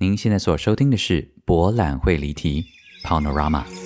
[0.00, 2.64] 您现在所收听的是《博览会离题》
[3.04, 3.77] （Panorama）。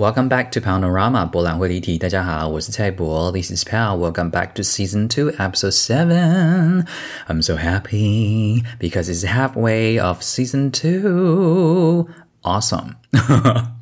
[0.00, 1.96] Welcome back to Panorama 博览会离题。
[1.96, 3.96] 大家好，我是蔡博，This is Pal.
[3.96, 6.86] Welcome back to Season Two, Episode Seven.
[7.26, 12.08] I'm so happy because it's halfway of Season Two.
[12.42, 12.96] Awesome.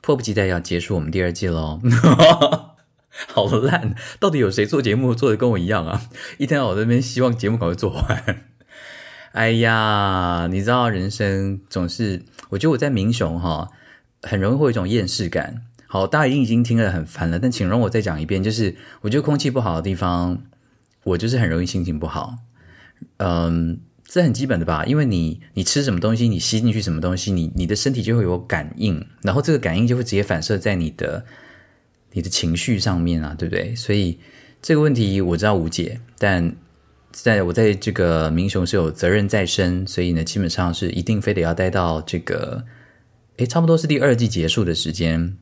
[0.00, 1.80] 迫不及待要结束我们第二季喽。
[3.26, 6.02] 好烂，到底有谁做节目做的跟我一样啊？
[6.38, 8.24] 一天到晚在那边希望节目赶快做完。
[9.32, 13.68] 哎呀，你知道人生总是，我觉得我在明雄哈。
[14.25, 15.61] 很容易会有一种厌世感。
[15.87, 20.41] 好，大家已经已经听了很烦了，但请容我再讲一遍，就是我觉得空气不好的地方，
[21.03, 22.39] 我就是很容易心情不好。
[23.17, 24.83] 嗯，这很基本的吧？
[24.85, 31.23] 因为你你吃什么东西，你吸进去什么东西，你你的身体就会有感应，然后这个感应就会直接反射在你的
[32.11, 33.73] 你的情绪上面啊，对不对？
[33.75, 34.19] 所以
[34.61, 36.53] 这个问题我知道无解，但
[37.11, 42.65] 在我在这个明雄是有责任在身，所以呢，基本上是一定非得要待到这个。
[43.37, 45.37] 诶，差不多是第二季结束的时间，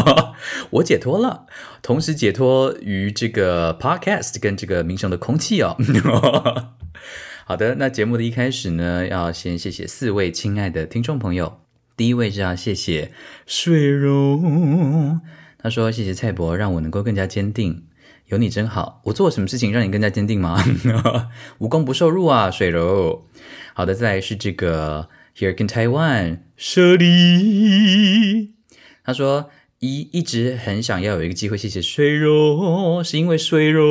[0.68, 1.46] 我解脱了，
[1.80, 5.76] 同时解脱于这个 podcast 跟这个民生的空气哦。
[7.46, 11.60] 好的，那节目的一开始呢，要先谢谢四位亲爱的听众朋友。
[11.96, 13.12] 第一位是要谢谢
[13.46, 14.38] 水柔，
[15.58, 17.84] 他说谢谢蔡博，让我能够更加坚定，
[18.26, 19.00] 有你真好。
[19.04, 20.62] 我做什么事情让你更加坚定吗？
[21.58, 23.24] 无功不受禄啊，水柔。
[23.72, 25.08] 好的，再来是这个。
[25.34, 28.52] Here in Taiwan，舍利。
[29.02, 33.82] 他说一一直很想要有一个机会，谢谢水柔，是因为水柔，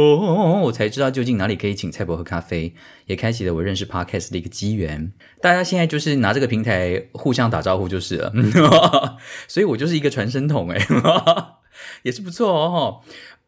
[0.61, 2.75] 我才知道究竟哪里可以请蔡伯喝咖啡，
[3.07, 5.11] 也开启了我认识 Podcast 的一个机缘。
[5.41, 8.31] 大家现在就是拿这个平台互相打招呼就是了，
[9.49, 10.77] 所以我就是一个传声筒哎，
[12.03, 13.01] 也是不错哦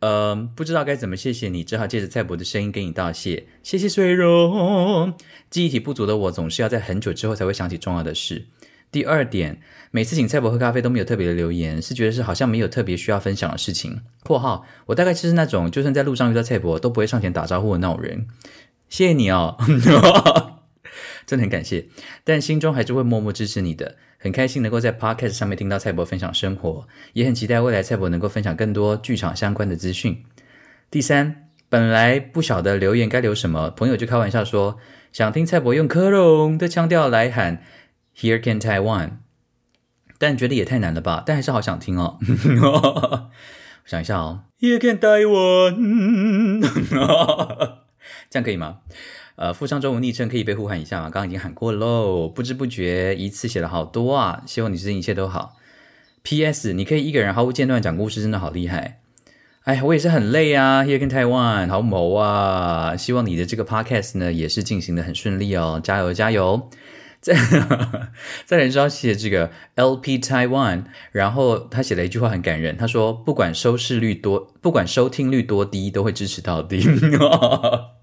[0.04, 3.48] 呃，不知道该怎么谢谢你，只好借着蔡伯的声音跟你道谢。
[3.64, 5.14] 谢谢水溶。
[5.50, 8.48] 记忆体不足的我，总是要在很久之后才会想起重要的事。
[8.92, 14.02] 第二点，每次请蔡伯喝咖啡都没有特别的留言，是觉得是好像没有特别需要分享的事情。
[14.26, 18.28] 括号，我大概就是那种就算在路上遇到蔡伯都不会上前打招呼的那种人。
[18.90, 19.56] 谢谢你哦。
[21.26, 21.86] 真的很感谢，
[22.24, 23.96] 但心中还是会默默支持你的。
[24.18, 30.24] 很开心能够在 Podcast 上面听到蔡博分享生活，也很期待未来蔡博能够分享更多剧场相关的资讯。
[30.90, 34.78] 第三，本来不晓得留言该留什么，朋友就开玩笑说
[35.12, 37.64] 想听蔡博用科隆的腔调来喊
[38.16, 39.18] Here can Taiwan，
[40.18, 41.24] 但觉得也太难了吧？
[41.26, 42.18] 但还是好想听哦。
[43.84, 46.62] 想一下哦，Here can Taiwan，
[48.30, 48.78] 这样可以吗？
[49.36, 51.06] 呃，附上中文昵称可以被呼喊一下吗？
[51.06, 54.44] 刚刚已经喊过喽，不知不觉一次写了好多啊！
[54.46, 55.58] 希望你最近一切都好。
[56.22, 56.72] P.S.
[56.74, 59.00] 你可以一个人毫无间断讲故事，真的好厉害。
[59.64, 62.96] 哎，我也是很累啊，Here in Taiwan，好谋啊！
[62.96, 66.70] 希望你的这个 Podcast 呢也是进行的很顺利哦，加油加油！
[67.20, 67.34] 再
[68.46, 70.20] 再来说谢这个 L.P.
[70.20, 70.84] Taiwan，
[71.14, 76.84] 然后他写了一句话很感人，他说不管收视率多，不管收听率多低，都会支持到底。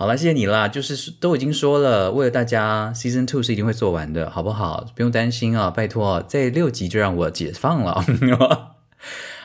[0.00, 0.68] 好了，谢谢你啦！
[0.68, 4.86] 就是都已经说了，为了大家，Season Two 是一定会做完的，好不好？
[4.94, 8.04] 不用担心啊，拜托，在六集就让我解放了。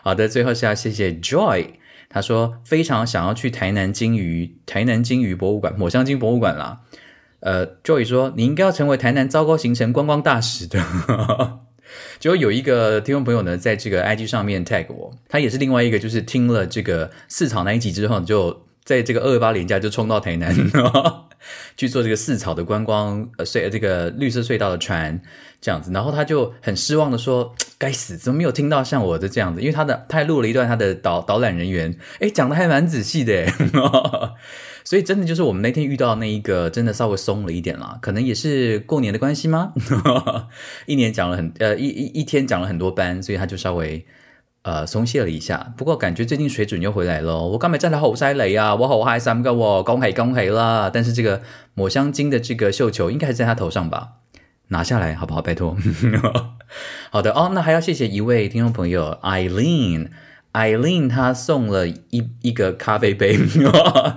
[0.03, 1.69] 好的，最后是要谢谢 Joy，
[2.07, 6.81] 他说非常想要去台南金鱼台南金鱼博物馆抹香鲸博物馆啦。
[7.39, 10.79] 呃，Joy 说你应该要成为台南糟糕行程观光大使的。
[12.19, 18.67] 就有一个听众朋友呢，在这个 IG 上面 tag 我，他也是另外一个，就是听了这个四草那一集之后就。
[18.83, 20.53] 在这个二八年假就冲到台南
[21.77, 25.21] 去做这个四草的观光呃隧这个绿色隧道的船
[25.61, 29.61] 这样子，然后他就很失望的说：“该死，怎么没有听到像我的这样子？
[29.61, 33.45] 因为他的他还录了一段他的导导览人员，诶讲的还蛮仔细的，
[34.83, 39.73] 所以真的就是我们那天遇到那一个真的稍微松了一点啦，可能也是过年的关系吗？
[40.85, 44.05] 一年讲了很呃一一一天讲了很多班，所以他就稍微。”
[44.63, 47.37] 呃，松懈了一下，不过感觉最近水准又回来了。
[47.47, 50.89] 我刚才真的好犀利啊，我好嗨三个我恭喜恭喜啦！
[50.93, 51.41] 但是这个
[51.73, 54.13] 抹香鲸的这个绣球应该还在他头上吧？
[54.69, 55.41] 拿下来好不好？
[55.41, 55.75] 拜托。
[57.11, 63.37] 好的哦，那还要谢谢一位听众朋友 Eileen，Eileen 他送了一一个咖啡杯，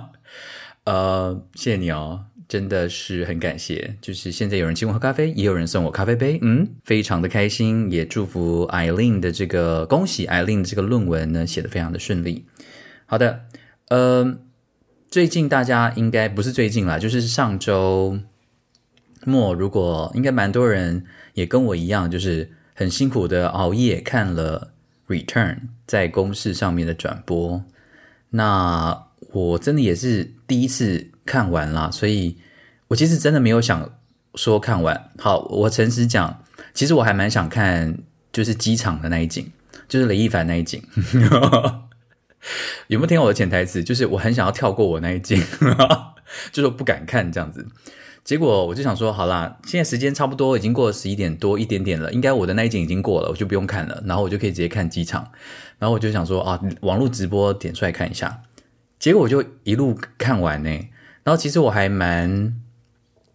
[0.85, 2.23] 呃，谢谢你哦。
[2.47, 12.45] 真的是很感谢，就是现在有人请我喝咖啡，也有人送我咖啡杯，嗯，非常的开心，也祝福艾琳的这个恭喜艾琳这个论文呢写的非常的顺利。
[13.05, 13.41] 好的，
[13.89, 14.37] 呃，
[15.09, 18.17] 最近大家应该不是最近啦，就是上周
[19.25, 24.71] 末，如果应该蛮多人也跟我一样，就是很辛苦的熬夜看了
[25.13, 25.55] 《Return》
[25.85, 27.61] 在公式上面的转播。
[28.29, 32.37] 那我真的也是第一次看完啦，所以
[32.87, 33.91] 我其实真的没有想
[34.35, 35.11] 说看完。
[35.19, 36.41] 好，我诚实讲，
[36.73, 37.97] 其实我还蛮想看，
[38.31, 39.51] 就是机场的那一景，
[39.89, 40.81] 就是雷一凡那一景。
[42.87, 43.83] 有没有听我的潜台词？
[43.83, 45.43] 就是我很想要跳过我那一景，
[46.53, 47.67] 就是不敢看这样子。
[48.23, 55.29] 结果我就想说，好啦，现在时间差不多已经过了十一点多一点点了，应该我的那一景已经过了，我就不用看了，然后我就可以直接看机场。
[55.79, 58.41] 然后我就想说啊，网络直播点出来看一下。
[58.99, 60.69] 结果我就一路看完呢。
[61.27, 62.55] 然后其实我还蛮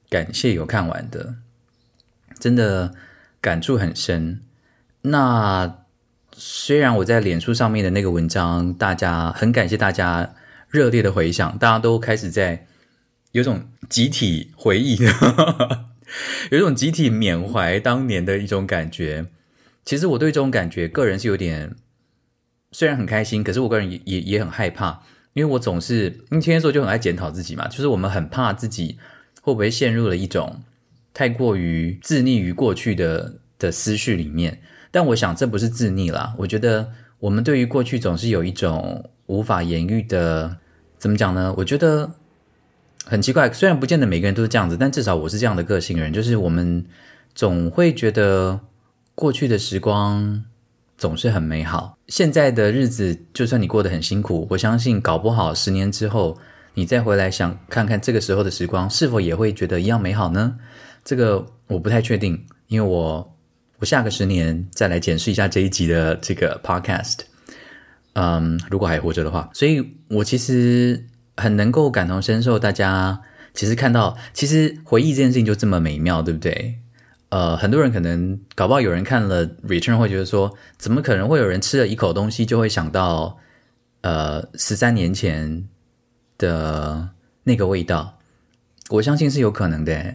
[0.08, 1.34] 感谢有看完的，
[2.38, 2.94] 真的
[3.42, 4.40] 感触很深。
[5.02, 5.78] 那。
[6.34, 10.34] 虽然我在脸书上面的那个文章，大家很感谢大家
[10.70, 12.66] 热烈的回响，大家都开始在
[13.32, 14.96] 有种集体回忆，
[16.50, 19.26] 有一种集体缅怀当年的一种感觉。
[19.84, 21.76] 其实我对这种感觉，个人是有点
[22.72, 25.02] 虽然很开心，可是我个人也也也很害怕，
[25.34, 28.98] 因为我总是因为天天说就很爱检讨自己嘛，就是我们很怕自己
[29.40, 30.60] 会不会陷入了一种
[31.14, 34.60] 太过于自溺于过去的的思绪里面。
[34.90, 40.58] 但我想这不是自溺啦，我觉得我们对于过去总是有一种无法言喻的，
[40.98, 41.54] 怎么讲呢？
[41.56, 42.10] 我觉得
[43.06, 46.84] 很奇怪，虽然不见得每个人都是这样子，但至少我是这样的个性人，就是我们
[47.34, 48.60] 总会觉得
[49.14, 50.44] 过去的时光
[51.02, 56.38] 总是很美好，现在的日子就算你过得很辛苦，我相信搞不好十年之后
[56.74, 60.56] 你再回来想看看这个时候的时光，是否也会觉得一样美好呢？
[61.04, 63.28] 这个我不太确定，因为我。
[63.78, 67.16] 我下个十年再来检视一下这一集的这个 podcast，
[68.12, 71.04] 嗯，如果还活着的话，所以我其实
[71.36, 72.56] 很能够感同身受。
[72.56, 73.20] 大家
[73.54, 76.78] 其实看到，其实回忆这件事情就这么美妙，对不对？
[77.32, 83.38] 呃，很多人可能搞不好有人看了 return 会觉得说，怎么可能会有人吃了一口东西就会想到
[84.02, 85.66] 呃十三年前
[86.36, 87.08] 的
[87.44, 88.18] 那个味道？
[88.90, 90.14] 我相信是有可能的。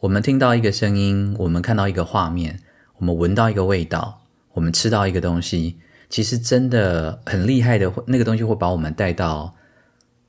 [0.00, 2.58] 我们听到一个声音，我们看到一个画面。
[2.96, 4.20] 我们闻到一个味道，
[4.52, 5.76] 我们吃到一个东西，
[6.08, 9.54] 其实真的很厉害的，那个东西会把我们带到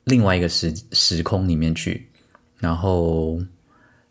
[0.03, 2.07] 另外一个时时空里面去，
[2.59, 3.39] 然后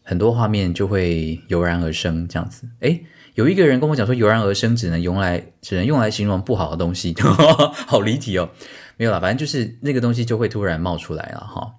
[0.09, 2.69] 很多画面就会油然而生，这样子。
[2.79, 3.05] 诶，
[3.35, 7.13] 有一个人跟我讲说，油然而生只能用来只能用来形容不好的东西，
[7.89, 8.49] 好离题哦。
[8.97, 11.75] 没有了，反正就是那个东西就会突然冒出来了哈。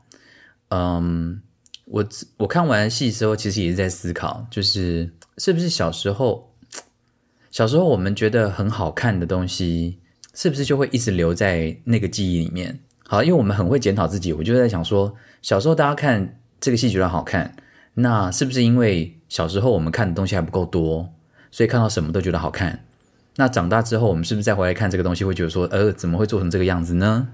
[0.67, 1.41] 嗯，
[1.85, 6.53] 我我看完戏之后，其实也是在思考，就是是不是小时候。
[7.49, 9.97] 小时候我们觉得很好看的东西，
[10.35, 12.77] 是不是就会一直留在那个记忆里面？
[13.07, 17.55] 好，因为我们很会检讨自己，我就在想说，小时候大家看这个戏觉得好看，
[17.99, 21.13] 那是不是因为小时候我们看的东西还不够多，
[21.51, 22.85] 所以看到什么都觉得好看？
[23.35, 27.29] 那长大之后，我们是不是再回来看这个东西，会觉得说，呃，怎么会做成这个样子呢？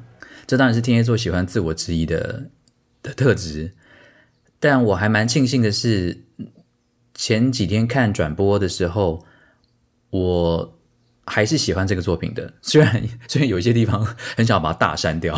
[0.47, 2.49] 这当然是天蝎座喜欢自我质疑的
[3.01, 3.73] 的特质。
[4.59, 6.23] 但我还蛮庆幸的是，
[7.13, 9.25] 前几天看转播的时候。
[10.13, 10.79] 我
[11.25, 14.05] 还是喜欢这个作品的，虽然 虽然有一些地方
[14.37, 15.35] 很想把它大删掉，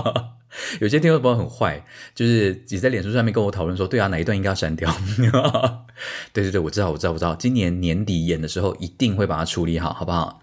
[0.80, 4.90] 有些听众朋友很坏，就是也在脸书上面跟我讨论说，对啊，哪一段应该要删掉？
[6.32, 10.42] 对对对，我知道，我知道，我知道，今年年底演的时候一定会把它处理好，好不好？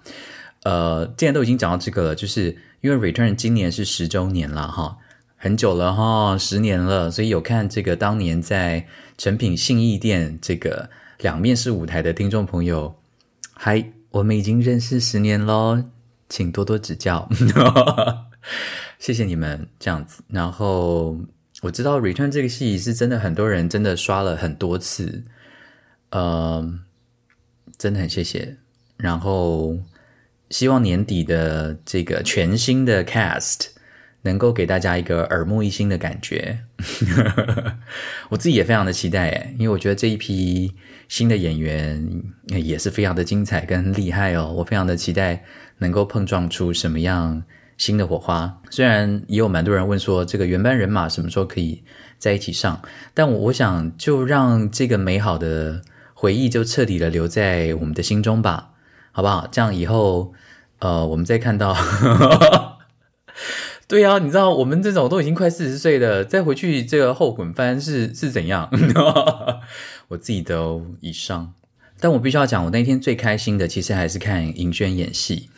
[0.64, 4.98] 呃，既然都已经讲到这个了，就是因为 Return 今年是十周年了哈，
[5.36, 8.86] 很久了哈，十年了，所以有看这个当年在
[9.18, 12.96] 成品信义店这个两面式舞台的听众朋友。
[13.54, 15.84] 嗨，我们已经认识十年喽，
[16.30, 17.28] 请多多指教，
[19.00, 20.24] 谢谢你们这样子。
[20.27, 21.18] 然后
[21.62, 25.24] 我知道《Return》这个戏是真的，很多人真的刷了很多次，
[26.10, 26.80] 呃，
[27.77, 28.58] 真的很谢谢。
[28.98, 29.77] 然后
[30.50, 33.68] 希望年底的这个全新的 Cast
[34.22, 36.60] 能够给大家一个耳目一新的感觉，
[38.30, 40.74] 我自己也非常的期待诶，因为我觉得这一批。
[41.10, 45.42] 新的演员也是非常的精彩跟厉害哦，我非常的期待
[45.77, 47.42] 能够碰撞出什么样
[47.78, 48.62] 新的火花。
[48.70, 51.84] 虽然也有蛮多人问说这个原班人马什么时候可以
[52.18, 52.82] 在一起上，
[53.14, 55.82] 但我我想就让这个美好的
[56.14, 58.72] 回忆就彻底的留在我们的心中吧，
[59.12, 59.48] 好不好？
[59.52, 60.34] 这样以后
[60.80, 61.76] 呃，我们再看到，
[63.88, 68.70] 对呀，你知道我们这种都已经快四十岁了，再回去这个后滚翻是是怎样？
[70.10, 71.54] 我自己都以上，
[72.00, 75.50] 但我必须要讲，我那天最开心的其实还是看尹轩演戏。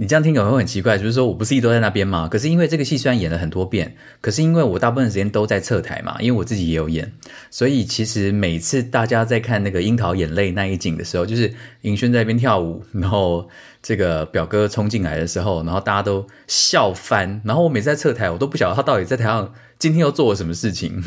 [0.00, 2.26] 你这样听可能会很奇怪，就是说我不是一直都在那边吗？
[2.26, 7.12] 可是因为这个戏虽然演了很多遍，可是因为我大部分时间都在侧台嘛，因为我自己也有演，
[7.50, 11.52] 所以其实每次大家在看那个樱桃眼泪那一景的时候，就是
[11.82, 13.46] 尹轩在那边跳舞，然后
[13.82, 20.98] 这个表哥冲进来的时候，然后大家都笑翻，然后我每次在侧台，我都不晓得他到底在台上今天又做了什么事情。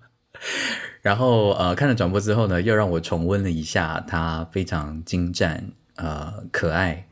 [1.00, 7.06] 然后呃，看了转播之后呢，又让我重温了一下他非常精湛呃可爱。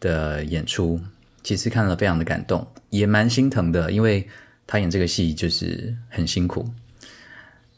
[0.00, 0.98] 的演出
[1.42, 4.26] 其实看了非常的感动，也蛮心疼的，因为
[4.66, 6.68] 他演这个戏就是很辛苦，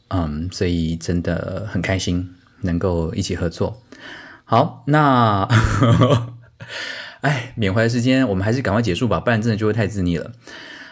[0.07, 3.81] 嗯，所以真的很开心能够一起合作。
[4.45, 5.47] 好，那
[7.21, 10.31] 哎，缅怀的时间我们还是赶快结束吧，不然真的就会太自溺了。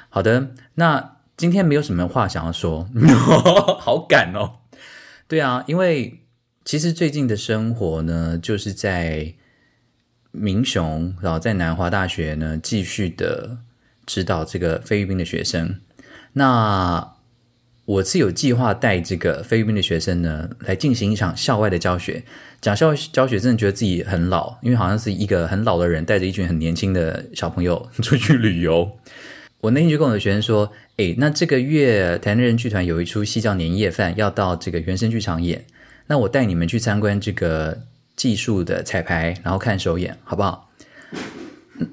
[0.10, 2.90] 好的，那今天没有什么话想要说，
[3.80, 4.60] 好赶哦。
[5.28, 6.22] 对啊，因为
[6.66, 9.36] 其实最近的生活呢，就是在。
[10.32, 13.58] 明雄，然后在南华大学呢，继续的
[14.06, 15.76] 指导这个菲律宾的学生。
[16.34, 17.16] 那
[17.84, 22.24] 我是有计划带这个菲律宾的学生呢，来进行一场校外的教学。
[22.62, 28.98] 讲校教学，真的觉得自己很老，因为好像是一个很老的人带着一群很年轻的小朋友 出去旅游。
[29.60, 35.66] 我那天就跟我的学生说：“诶，那这个月台南人剧团有一出戏叫《年夜饭》，要到这个原生剧场演。
[36.08, 37.82] 那我带你们去参观这个。”
[38.16, 40.70] 技术的彩排，然后看首演，好不好？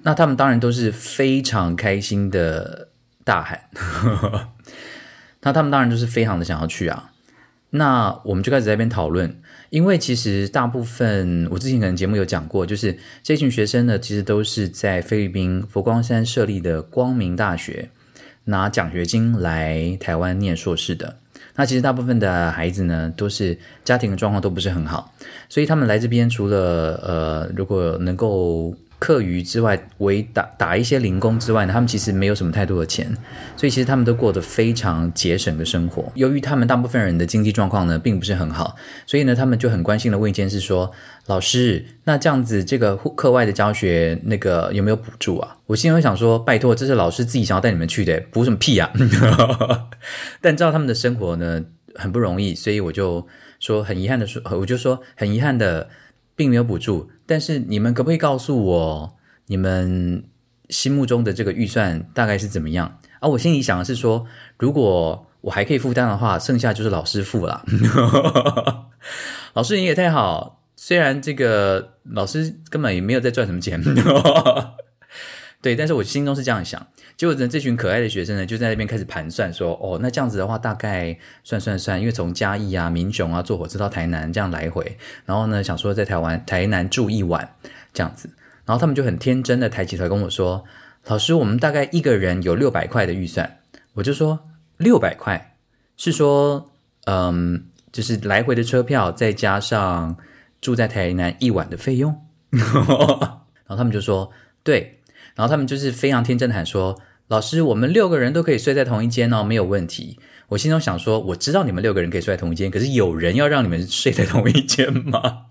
[0.03, 2.89] 那他们当然都是非常开心的
[3.25, 3.71] 大喊，
[5.43, 7.13] 那他们当然就是非常的想要去啊。
[7.71, 17.91] 那我们就开始在那边讨论，因为其实大部分我之前可能节目有讲过，就是这群学生呢，其实都是在菲律宾佛光山设立的光明大学
[18.45, 21.17] 拿奖学金来台湾念硕士的。
[21.59, 25.13] 那其实大部分的孩子呢，都是家庭的状况都不是很好，
[25.51, 28.75] 所以他们来这边除了呃，如果能够。
[28.99, 33.07] 课余之外，为打打一些零工之外呢，他们其实没有什么太多的钱，
[33.57, 36.11] 所以其实他们都过得非常节省的生活。
[36.17, 38.77] 由于他们大部分人的经济状况呢，并不是很好，
[39.07, 40.91] 所以呢，他们就很关心的问一件事：说
[41.27, 45.57] 老师，那这样子这个课外的教学那个有没有补助啊？
[45.67, 48.91] 我心里会想说，拜托，这是老师自己想要带你们去的，补什么屁啊！
[50.43, 51.65] 但知道他们的生活呢
[51.95, 53.25] 很不容易，所以我就
[53.61, 55.89] 说很遗憾的说，我就说很遗憾的。
[56.39, 59.17] 并没有补助，但是你们可不可以告诉我，
[59.49, 60.25] 你们
[60.71, 62.99] 心目中的这个预算大概是怎么样？
[63.21, 64.25] 啊，我心里想的是说，
[64.59, 67.63] 如果我还可以负担的话，剩下就是老师付了。
[69.53, 73.79] 老师你也太好，虽然这个老师根本也没有在赚什么钱，
[75.61, 76.87] 对，但是我心中是这样想。
[77.17, 84.97] 结果呢，这群可爱的学生呢，就在那边开始盘算，说：“哦，那这样子的话，大概算算算，因为从嘉义啊、民雄啊坐火车到台南这样来回，
[85.27, 87.57] 然后呢，想说在台湾台南住一晚
[87.93, 88.31] 这样子，
[88.65, 90.65] 然后他们就很天真的抬起头跟我说
[91.07, 93.59] ：‘老师，我们大概一个人有六百块的预算。’
[93.95, 94.39] 我就说
[94.79, 95.57] ：‘六百块
[95.97, 96.71] 是说，
[97.07, 100.17] 嗯，就是来回的车票再加上
[100.61, 102.17] 住在台南一晚的费用。
[102.55, 102.65] ’然
[103.67, 104.31] 后他们就说
[104.63, 104.95] ：‘对。’
[105.39, 110.19] 然后他们就是非常天真的喊说。”老师，我们六个人都可以睡在同一间哦，没有问题。
[110.49, 115.49] 我心中想说，我知道你们六个人可以睡在同一间， 可是有人要让你们睡在同一间吗？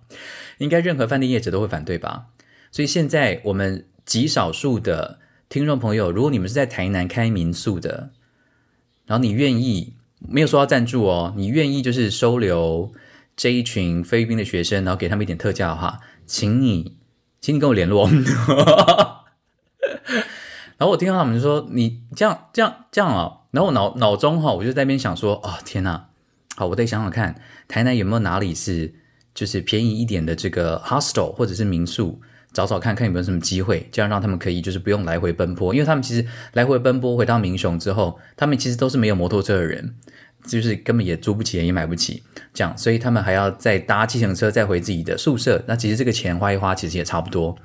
[0.57, 2.29] 应该任何饭店业者都会反对吧。
[2.71, 8.09] 所以现在我们极少数的听众朋友，如果你们是在台南开民宿的，
[9.05, 12.91] 然后你愿意没有说要赞助哦，你愿意就是收留
[13.35, 16.97] 这一群菲律宾的学生，然后给他们一点特价的话，请你，
[17.39, 18.09] 请你跟我联络。
[20.77, 26.03] 然后我听到他们就说：“你这样这样这样啊！”然后我脑脑中哈，我就在那边想说：“哦天呐，
[26.55, 27.35] 好，我得想想看，
[27.67, 28.93] 台南有没有哪里是
[29.33, 32.21] 就是便宜一点的这个 hostel 或者是民宿，
[32.53, 39.95] 找找看看有没有什么机会，这样让他们可以就是不用来回奔波，因为他们其实来回奔波回到民雄之后，他们其实都是没有摩托车的人，
[40.45, 42.21] 就是根本也租不起也买不起
[42.53, 45.63] 这样，所以他们还要再搭计程车再回自己的宿舍。
[45.67, 47.57] 那其实这个钱花一花，其实也差不多。”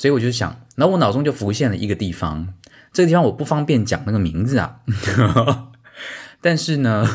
[0.00, 2.54] 所以我就想，然后我脑中就浮现了一个地方，
[2.90, 4.76] 这个地方我不方便讲那个名字啊，
[6.40, 7.06] 但是呢，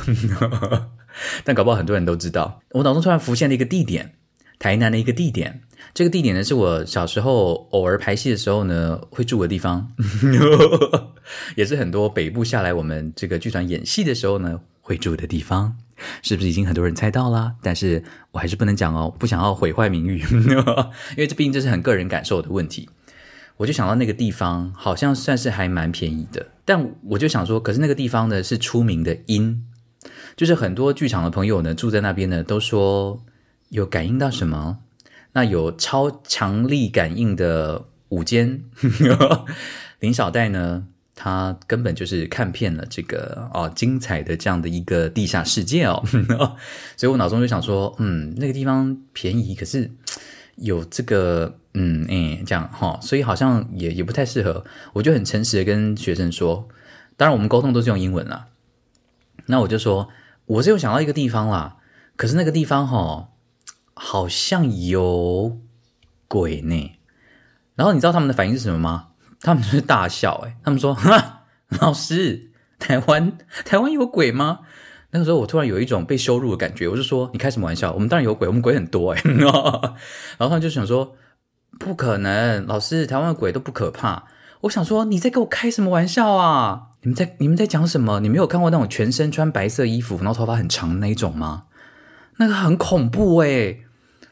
[1.44, 2.62] 但搞不好很多人都知道。
[2.74, 4.14] 我脑中突然浮现了一个地点，
[4.60, 5.62] 台南的一个地点。
[5.96, 9.92] 这个地点呢，是我小时候偶尔拍戏的时候呢会住的地方，
[11.58, 15.76] 也是很多北部下来我们这个剧团演戏的时候呢会住的地方。
[16.22, 17.54] 是不是已经很多人猜到了？
[17.62, 22.90] 但是我还是不能讲哦，不想要毁坏名誉， 因为这毕竟这是很个人感受的问题。
[23.58, 29.64] 我就想到那个地方好像算是还蛮便宜的，但我就想说，可是那个地方呢是出名的阴，
[30.36, 33.24] 就是很多剧场的朋友呢住在那边呢，都说
[33.70, 34.80] 有感应到什么，
[35.32, 38.66] 那有超强力感应的午间，
[40.00, 46.04] 林小戴呢，他根本就是看遍了这个哦精彩的这样的一个地下世界哦，
[46.98, 49.90] 所以我脑中就想说，嗯，那个地方便宜，可是
[50.58, 54.66] 有这个，嗯，哎，这样哈，所以好像也也不太适合。
[54.94, 56.68] 我就很诚实的跟学生说，
[57.16, 58.48] 当然我们沟通都是用英文啦。
[59.48, 60.10] 那我就说，
[60.46, 61.78] 我是有想到一个地方啦，
[62.18, 63.30] 可是那个地方哈，
[63.94, 65.58] 好像有
[66.28, 66.92] 鬼呢。
[67.76, 69.08] 然后你知道他们的反应是什么吗？
[69.42, 71.44] 他们就是大笑，哎，他们说：“哈，
[71.82, 74.60] 老师，台湾台湾有鬼吗？”
[75.12, 77.94] 那个时候我突然有一种被羞辱的感觉，我就说：“你开什么玩笑？
[77.94, 79.22] 我们当然有鬼，我们鬼很多，哎。
[79.40, 81.16] ”然后他们就想说
[81.80, 84.26] ：“不可能，老师，台湾的鬼都不可怕。”
[84.62, 86.88] 我想说：“你在跟我开什么玩笑啊？
[87.02, 88.20] 你们在你们在讲什么？
[88.20, 91.66] 你没有看过那种全身穿白色衣服，然后头发很长的那一种吗？
[92.38, 93.78] 那个很恐怖哎。”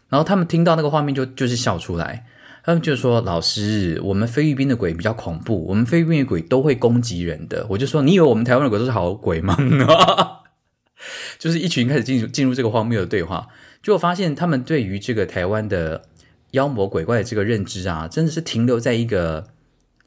[0.09, 2.25] 然后他们听到那个画面就就是笑出来。
[2.65, 9.57] 他们就说：“老师，我们菲律宾的鬼比较恐怖，我们菲律宾的鬼都会攻击人的。”我就说：“你以为我们台湾的鬼都是好鬼吗？”
[11.37, 13.49] 就是一群开始进入进入这个荒谬的对话，
[13.81, 16.03] 就发现他们对于这个台湾的
[16.51, 19.47] 妖魔鬼怪的这个认知啊，真的是停留在一个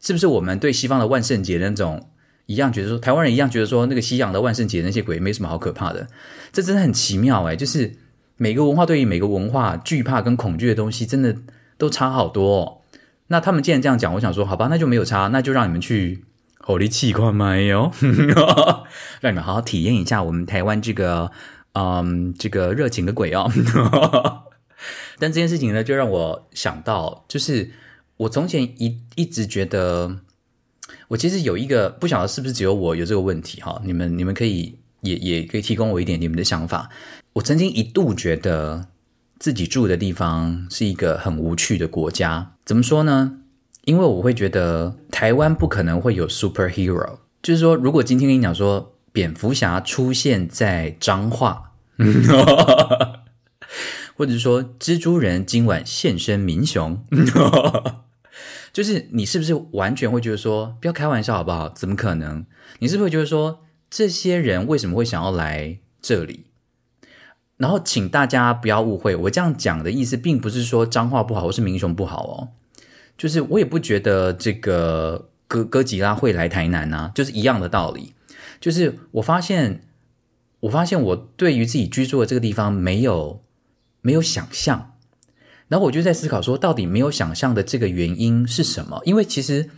[0.00, 2.08] 是不是我们对西方的万圣节那种
[2.46, 6.06] 一样，觉得说台湾人一样觉得说那个西洋的万圣节那些鬼没什么好可怕的。
[6.50, 7.92] 这真的很奇妙哎，就是
[8.38, 11.36] 每个文化对于每个文化惧怕跟恐惧的东西，真的。
[11.78, 12.82] 都差好多，
[13.28, 16.24] 那他们既然这样讲，我想说，好吧，那就没有差，那就让你们去
[16.58, 17.92] 火力气快没有，
[19.20, 21.30] 让你们好好体验一下我们台湾这个，
[21.74, 23.50] 嗯，这个热情的鬼哦。
[25.18, 27.70] 但这件事情呢，就让我想到，就是
[28.16, 30.20] 我从前一一直觉得，
[31.08, 36.88] 我其实有一个不晓得是不是只有我有这个问题哈，你们你们可以也也可以提供我一点你们的想法。
[37.34, 38.88] 我曾经一度觉得。
[39.38, 43.38] 自己住的地方是一个很无趣的国家，怎么说呢？
[43.84, 51.72] 因为我会觉得台湾不可能会有 superhero，就是说，如果今天跟你讲说蝙蝠侠出现在彰化，
[54.16, 57.04] 或者说蜘蛛人今晚现身民雄，
[58.72, 61.68] 就是你是不是完全会觉得说，不要开玩笑好不好？
[61.68, 62.44] 怎么可能？
[62.80, 66.46] 你是不是会觉得说，这些人为什么会想要来这里？
[67.56, 72.48] 然后，请大家不要误会，我这样讲的意思，并不是说脏话不好或是民雄不好哦。
[73.16, 78.12] 就是我也不觉得这个哥哥吉拉会来台南啊，就是一样的道理。
[78.60, 79.80] 就是我发现，
[80.60, 83.42] 我发现我对于自己居住的这个地方没有
[84.02, 84.92] 没有想象，
[85.68, 89.00] 然后我就在思考说，到底没有想象的这个原因是什么？
[89.06, 89.70] 因为其实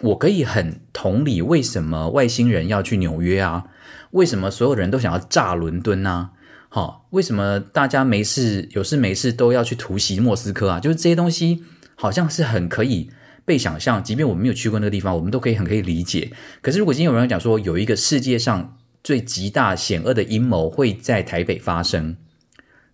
[0.00, 3.64] 我可以很同理，为什么外星人要去纽约啊？
[4.12, 6.30] 为什么所有人都想要炸伦敦啊？
[6.74, 10.80] 好，为什么大家没事有事没事都要去突袭莫斯科啊？
[10.80, 11.62] 就是这些东西
[11.96, 13.10] 好像是很可以
[13.44, 16.32] 被想象，即便我们没有去过那个地方，我们都可以很可以理解。
[16.62, 22.16] 可是如果今天有人讲说有一个世界上最极大险恶的阴谋会在台北发生，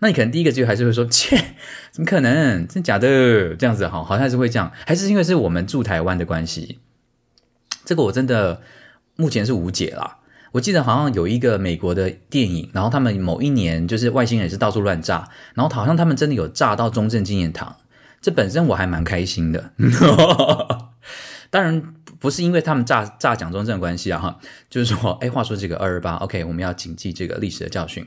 [0.00, 1.40] 那你可能第一个就还是会说：切，
[1.92, 2.66] 怎么可能？
[2.66, 3.54] 真假的？
[3.54, 6.80] 这样子哈，好像是会这样，还是因为是我们住台湾的关系？
[7.84, 8.60] 这个我真的
[9.14, 10.17] 目前是无解啦。
[10.52, 17.76] 我记得好像有一个美国的电影，然后他们某一年就是外星人是到处乱炸，然后好像他们真的有炸到中正纪念堂，
[18.20, 19.72] 这本身我还蛮开心的，
[21.50, 21.94] 当然。
[22.18, 28.04] 不是因为他们炸炸蒋中正关系啊，哈，就是说，哎，话说这个二二八，OK，我们要谨记这个历史的教训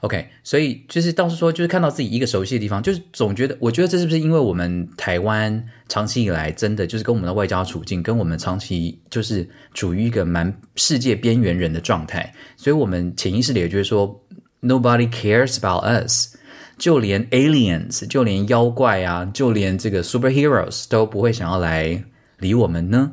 [0.00, 14.22] ，OK，所以就是倒是说，就是看到自己一个熟悉的地方，就是总觉得，我觉得这是不是因为我们台湾长期以来真的就是跟我们的外交处境，跟我们长期就是处于一个蛮世界边缘人的状态，所以我们潜意识里也觉得说
[14.60, 16.34] ，Nobody cares about us，
[16.76, 22.04] 就连 aliens，就连妖怪啊，就连这个 superheroes 都不会想要来
[22.38, 23.12] 理我们呢。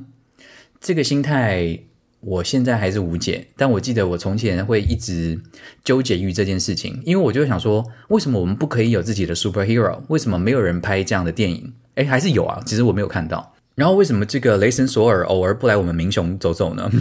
[0.84, 1.80] 这个心态，
[2.20, 3.48] 我现在还是无解。
[3.56, 5.42] 但我记得我从前会一直
[5.82, 10.02] 纠结于这件事情，因为我就想说，为什么我们不可以有自己的 superhero？
[10.10, 11.74] 为什么没有人拍这样的电影？
[11.96, 13.56] 哎，还是有啊，其实我没有看到。
[13.76, 16.92] 然后为什么这个雷神索尔偶尔不来我们明雄走走呢？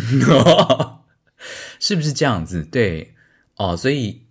[1.80, 2.62] 是不是这样子？
[2.62, 3.14] 对
[3.56, 4.22] 哦，所以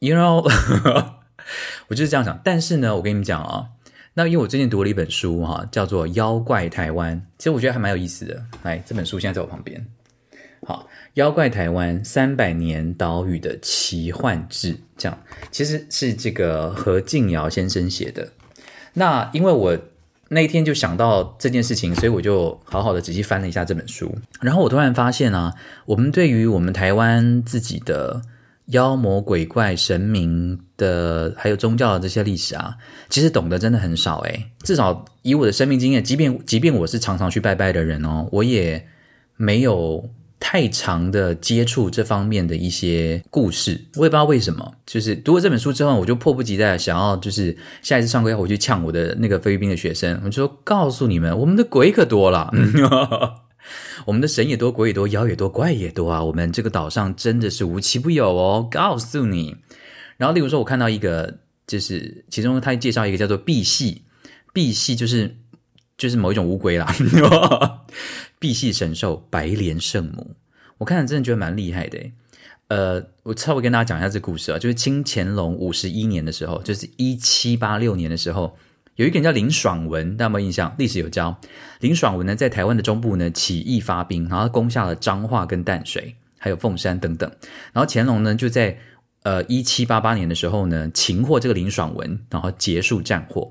[0.00, 0.42] ，you know，
[1.88, 2.38] 我就是这样想。
[2.44, 3.68] 但是呢，我跟你们讲啊。
[4.12, 8.42] 那因为我最近读了一本书哈，叫做《妖怪台湾》，其实我觉得还蛮有意思的。
[8.62, 9.86] 来，这本书现在在我旁边。
[10.66, 15.18] 好，《妖怪台湾：三百年岛屿的奇幻志》，这样
[15.50, 18.28] 其实是这个何敬尧先生写的。
[18.92, 19.78] 那因为我
[20.28, 24.14] 那一天就想到这件事情，所以我就好好的仔细翻了一下这本书。
[24.40, 25.54] 然后我突然发现啊，
[25.86, 28.20] 我们对于我们台湾自己的
[28.70, 32.74] 妖魔鬼怪、神明的，还有宗教的这些历史啊，
[33.08, 34.46] 其实懂得真的很少诶。
[34.62, 38.86] 至少以我的生命经验，即便即便我是常常去拜拜的人哦，我也
[39.36, 43.80] 没有太长的接触这方面的一些故事。
[43.96, 52.50] 我也不知道为什么，就是读了这本书之后，我就迫不及待想要，就是下一次上课要回去呛我的那个菲律宾的学生，我就说告诉你们，我们的鬼可多了。
[54.06, 56.22] 我们的神也多，鬼也多，妖也多，怪也多啊！
[56.22, 59.56] 我们这个岛上真的是无奇不有哦，告诉你。
[60.16, 63.98] 然后，例如说，我看到一个，就是其中他介绍一个叫做赑屃，
[64.52, 65.36] 赑屃就是
[65.96, 66.86] 就是某一种乌龟啦，
[68.40, 70.36] 赑屃神兽白莲圣母，
[70.78, 71.98] 我看了真的觉得蛮厉害的。
[72.68, 78.56] 呃，我稍微跟大家讲一下这故事啊，就是清乾隆五十一年的时候，就是一七八六年的时候。
[78.96, 80.74] 有一个人叫林爽文，大家有没有印象？
[80.76, 81.34] 历史有教。
[81.80, 87.30] 林爽文呢，在台湾的中部呢起义发兵，然后攻下了彰化跟淡水，还有凤山等等。
[87.72, 88.76] 然后乾隆呢，就在
[89.22, 93.50] 呃一七八八年的时候呢，擒获这个林爽文，然后结束战祸。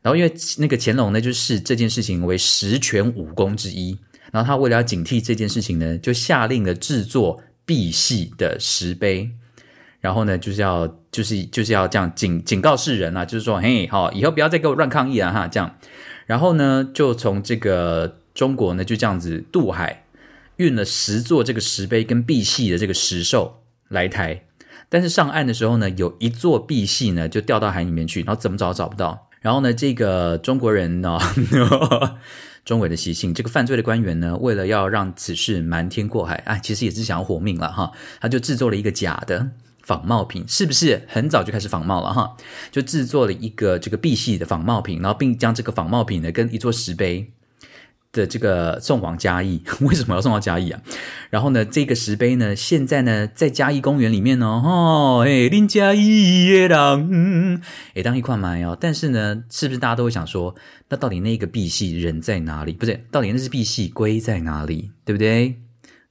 [0.00, 3.98] 然后因为那个乾隆呢，就视这件事情为十全武功之一，
[4.32, 9.30] 然后他为了要警惕这件事情呢，就下令了制作赑屃的石碑。
[10.00, 15.76] 然后呢，就是要就是就是要这样警警告世人啊，就是说，嘿，好，以后不要再给我乱抗议了哈，这样。
[16.26, 20.04] 然后呢，就从这个中国呢，就这样子渡海，
[20.56, 24.44] 运了十座这个石碑跟赑屃的这个石兽来台。
[24.88, 29.28] 但是上岸的时候呢，有一座赑屃呢就掉到海里面去，然后怎么找都找不到。
[29.40, 31.18] 然后呢，这个中国人呢，
[32.64, 39.50] 中伪的习性，这个犯罪的官员呢，为了要让此事瞒天过海，哎，其实也是想要活命了哈，他就制作了一个假的。
[39.88, 42.36] 仿冒品是不是很早就开始仿冒了哈？
[42.70, 47.32] 就制作了一个这个赑屃的仿冒品，然后并将这个仿冒品呢跟一座石碑
[48.12, 49.62] 的这个送往嘉义。
[49.80, 50.82] 为什么要送到嘉义啊？
[51.30, 57.08] 然后呢，这个石碑呢，现在呢在嘉义公园里面呢，哦，哎，林嘉义也当，
[57.94, 58.76] 也当一块买哦。
[58.78, 60.54] 但是呢，是不是大家都会想说，
[60.90, 62.72] 那到底那个赑屃人在哪里？
[62.74, 64.90] 不是，到底那是赑屃龟在哪里？
[65.06, 65.56] 对不对？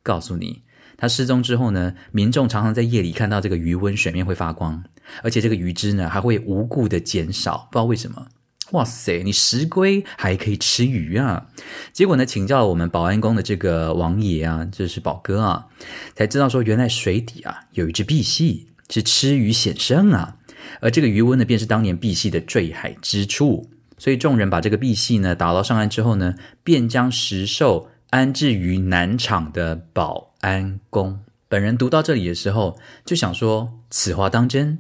[0.02, 0.64] 告诉你。
[0.98, 4.84] 他失踪之后呢，民众常常在夜里看到这个鱼温水面会发光，
[5.24, 8.28] 而且这个鱼汁呢还会无故的减少，不知道为什么。
[8.72, 11.48] 哇塞，你石龟还可以吃鱼啊！
[11.94, 15.68] 结果呢，请教了我们保安宫的这个王爷啊，就是宝哥啊，
[16.14, 20.36] 才知道说原来水底啊有一只赑屃是吃鱼显生啊，
[20.82, 30.28] 而这个鱼温呢便是当年赑屃的坠海之处，所以众人把这个赑屃呢打捞上岸之后呢，便将石兽安置于南场的保。
[30.42, 34.78] 安公本人读到这里的时候，就想说：“此话当真？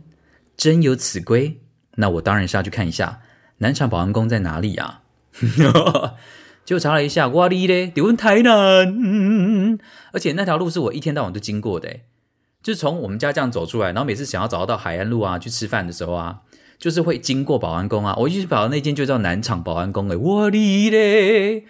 [0.56, 1.60] 真有此龟？
[1.96, 3.22] 那我当然是要去看一下
[3.58, 5.02] 南厂保安宫在哪里啊！”
[6.64, 9.80] 就查了一下，哇哩嘞，丢台南，
[10.12, 12.02] 而且那条路是我一天到晚都经过的，
[12.62, 16.42] 就是从我们家这样走出来，然后每次想要找到海岸路啊，去吃饭的时候啊，
[16.78, 18.14] 就是会经过保安宫啊。
[18.18, 21.66] 我一直跑到那间就叫南厂保安宫诶，哇哩嘞！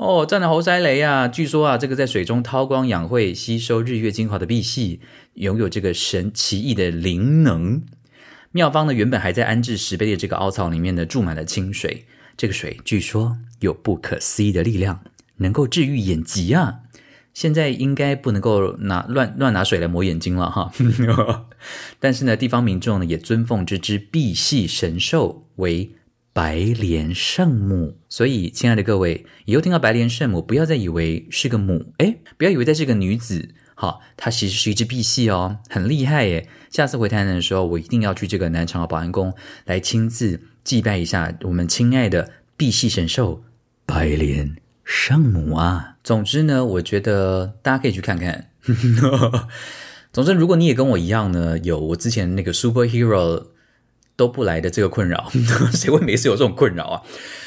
[0.00, 1.28] 哦，站的猴塞雷啊！
[1.28, 4.98] 据说啊，这个在水中韬光养晦、吸收日月精华的赑屃，
[5.34, 7.82] 拥有这个神奇异的灵能。
[8.50, 12.06] 妙方呢，原本还在安置石碑的这个凹槽里面呢，注满了清水。
[12.34, 15.02] 这个水据说有不可思议的力量，
[15.36, 16.76] 能够治愈眼疾啊！
[17.34, 20.72] 现在应该不能够拿乱乱拿水来抹眼睛了哈。
[22.00, 25.90] 但是呢，地方民众呢，也尊奉这只赑屃神兽为。
[26.32, 36.48] 白莲圣母，所以亲爱的各位，以后听到白莲圣母，不要再以为是个母，哎，不要以为这是个女子，好，她其实是一只赑屃哦，很厉害耶。
[36.70, 43.42] 下次回台南的时候，我一定要去这个南昌的保安宫来亲自祭拜一下我们亲爱的赑屃神兽
[43.84, 45.96] 白莲圣母啊。
[46.04, 48.50] 总之呢，我觉得大家可以去看看。
[50.12, 53.46] 总之，如果你也跟我一样呢，有我之前那个 superhero。
[54.20, 55.30] 都不来的这个困扰，
[55.72, 57.02] 谁会没事有这种困扰啊？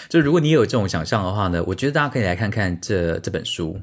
[0.09, 3.79] 就如果你有这种想象的话呢，我觉得大家可以来看看这这本书，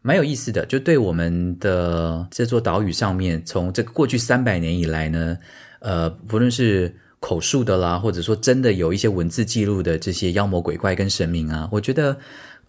[0.00, 0.64] 蛮有意思的。
[0.64, 5.36] 就对我们的这座岛屿上面，从这个过去三百年以来呢，
[5.80, 12.16] 呃，不论是口述的啦，或者说真的有一些文字记录的这些妖魔鬼怪跟神明啊，我觉得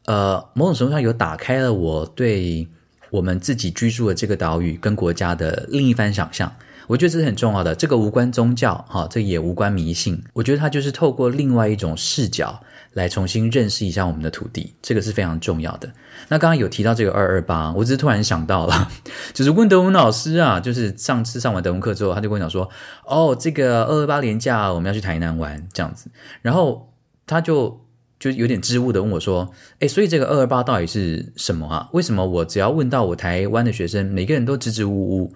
[0.08, 2.68] 呃，某种程度上有打开了我对
[3.12, 6.54] 我们自己居住的这个岛屿跟国家的另一番想象。
[6.88, 10.22] 我觉得这是很重要的，这个无关宗教，哈，这也无关迷信。
[10.34, 12.62] 我觉得它就是透过另外一种视角
[12.94, 15.92] 来重新认识一下我们的土地，这个是非常重要的。
[16.30, 18.90] 那刚刚有提到这个二二八，我只是突然想到了，
[19.34, 22.70] 就是问德文老师啊，就是上次上完德文课之后，他就跟我讲说，
[23.06, 26.10] 哦，这个二二八连假我们要去台南玩这样子，
[26.42, 26.94] 然后
[27.26, 27.82] 他就
[28.20, 31.90] 就有点支吾的问我说，哎，所以这个二二八到底是什么啊？
[31.94, 35.34] 为什么我只要问到我台湾的学生，每个人都支支吾吾？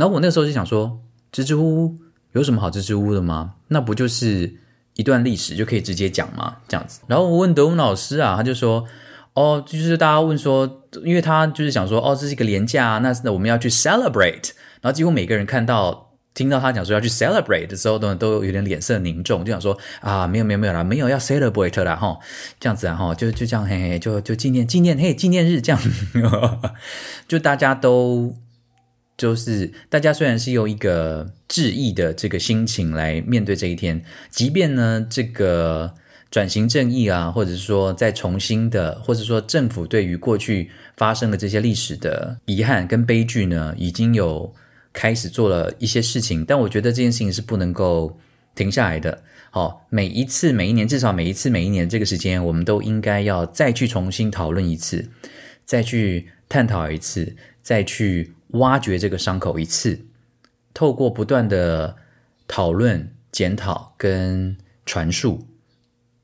[0.00, 0.98] 然后我那时候就想说，
[1.30, 1.98] 支支吾吾
[2.32, 3.56] 有什么好支支吾吾的吗？
[3.68, 4.54] 那不就是
[4.94, 6.56] 一段历史就可以直接讲吗？
[6.66, 7.00] 这样子。
[7.06, 8.86] 然后我问德文老师啊，他就说，
[9.34, 14.52] 哦，就是大家问说，因为他就是想说，哦，这是一个廉价，那那我们要去 celebrate。
[14.80, 16.06] 然后几乎每个人看到。
[16.32, 22.16] 听到他讲说要去 celebrate 的时候，都都有点脸色凝重，就想说啊，没有没有没有啦，没有要 celebrate 啦哈，
[22.60, 25.82] 这样子啊哈，就就这样嘿嘿，就就纪念纪念嘿纪念日这样，
[27.26, 28.32] 就大家都
[29.20, 35.92] 就是大家虽然是用一个致意的这个心情来面对这一天，即便呢这个
[36.30, 44.54] 转型正义啊，或者是说再重新的，或者说政府对于过去发生的这些历史的遗憾跟悲剧呢，已经有。
[44.92, 48.18] 开始做了一些事情，但我觉得这件事情是不能够
[48.56, 49.22] 停下来的。
[49.52, 55.08] 好，每一次、每一年，至少每一次、每一年这个时间，我们都应该要再去重新讨论一次，
[55.64, 60.00] 再去探讨一次，再去挖掘这个伤口一次。
[60.72, 61.96] 透过不断的
[62.46, 65.46] 讨论、检讨跟传述。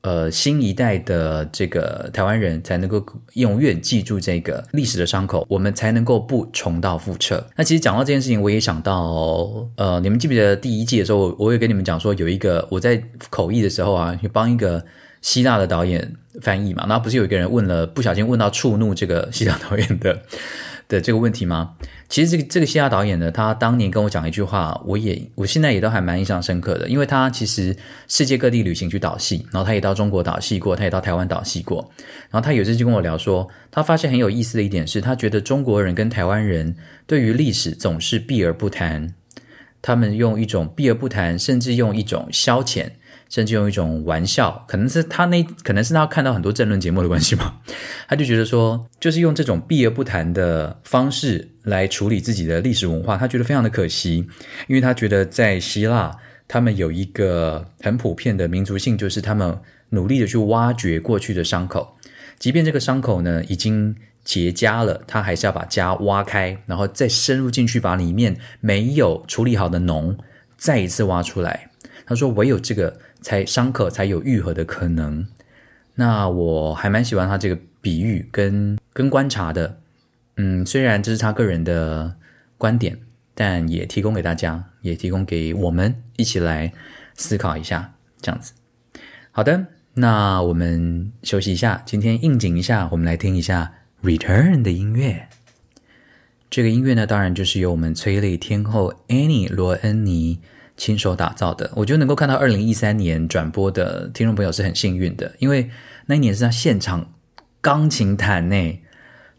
[0.01, 7.45] 呃，新一代的这个台湾人才能够永远记住这个历史的伤口，我们才能够不重蹈覆辙。
[7.57, 14.85] 那其实讲到这件事情，我也想到，呃，你们记不记得第一季的时候，我有跟你们讲说，有一个我在口译的时候啊，去帮一个
[15.21, 20.21] 希腊的导演翻译嘛，那不是有一个人问了，不小心问到触怒这个希腊导演的。
[20.87, 21.75] 的这个问题吗？
[22.09, 27.75] 其实这个这个希腊导演呢，他当年跟我讲一句话，我也我现在也都还蛮印象深刻的，因为他其实
[28.07, 31.91] 世界各地旅行去导戏，然后他也到中国导戏过，他也到台湾导戏过，
[32.29, 39.13] 然后他有一次就跟我聊说，他发现很有意思的一点是，他觉得中国人跟台湾人对于历史总是避而不谈，
[39.81, 42.91] 他们用一种避而不谈，甚至用一种消遣。
[43.29, 47.59] 甚至用一种玩笑，可能是他那，可能是他看到很多政论节目的关系吧，
[48.07, 54.25] 他就觉得说，就是用这种避而不谈的方式来处理自己的历史文化，他觉得非常的可惜，
[54.67, 56.15] 因为他觉得在希腊，
[56.47, 59.59] 他们有一个很普遍的民族性，就是他们
[59.89, 61.97] 努力的去挖掘过去的伤口，
[62.39, 70.17] 即便这个伤口呢已经结痂了，他还是要把痂挖开，然后再深入进去，把里面没有处理好的脓
[70.55, 71.69] 再一次挖出来。
[72.05, 72.97] 他说，唯有这个。
[73.21, 75.27] 才伤口才有愈合的可能。
[75.95, 79.79] 那我还蛮喜欢他这个比喻跟跟观察的。
[80.35, 82.15] 嗯，虽然这是他个人的
[82.57, 82.99] 观点，
[83.33, 86.71] 但也提供给大家，也提供给我们一起来
[87.15, 87.93] 思考一下。
[88.21, 88.53] 这样子，
[89.31, 93.73] 好的，那我们休息一下，今天应景一下，我们来听一下
[94.07, 95.27] 《Return》的音乐。
[96.49, 100.39] 这个音乐呢，当然就是由我们催泪天后 Annie 罗恩妮。
[100.77, 105.69] 亲手打造的，我觉得能够看到二零一三年转播的听众朋友是很幸运的，因为
[106.05, 107.11] 那一年是他现场
[107.59, 108.79] 钢琴弹呢，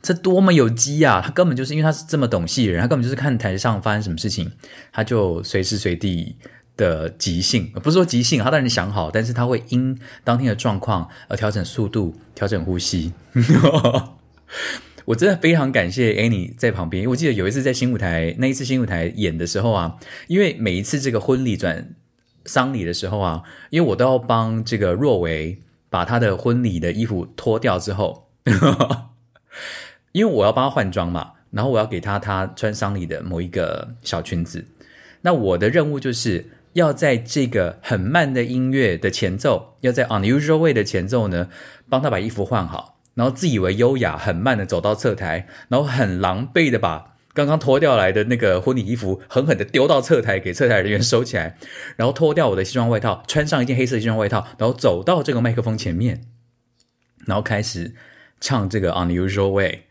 [0.02, 1.22] 这多么有机啊！
[1.24, 4.50] 他根本就是因为他是这么懂戏人，他根本就是看台上发生什么事情，
[4.92, 6.36] 他就随时随地
[6.76, 13.12] 的即兴，不是说即兴，他当然想好，但是他会因当天的状况而调整速度，调整呼吸。
[15.08, 21.94] 我真的非常感谢 Annie 在旁边，因为我记得有一次在新舞台那一次新舞台演的时候啊，因为每一次这个婚礼转
[22.44, 28.28] 丧礼的时候啊，因为我都要帮这个若维把他的婚礼的衣服脱掉之后，
[30.12, 34.66] 因为我要帮他换装嘛，然后我要给他他穿丧礼的某一个小裙子，
[35.22, 41.48] 那我的任务就是要在这个很慢的音乐的前奏，要在 Unusual Way 的前奏呢，
[41.88, 42.97] 帮他把衣服换好。
[43.18, 51.58] 然后自以为优雅，很慢的走到侧台，然后很狼狈的把刚刚脱掉来的那个婚礼衣服狠狠的丢到侧台，给侧台人员收起来，
[51.96, 56.20] 然后脱掉我的西装外套，穿上一件黑色西装外套，然后走到这个麦克风前面，
[57.26, 57.96] 然后开始
[58.40, 59.86] 唱这个 Unusual Way。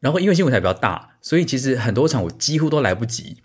[0.00, 3.36] 然后因为新舞台比较大，所以其实很多场我几乎都来不及。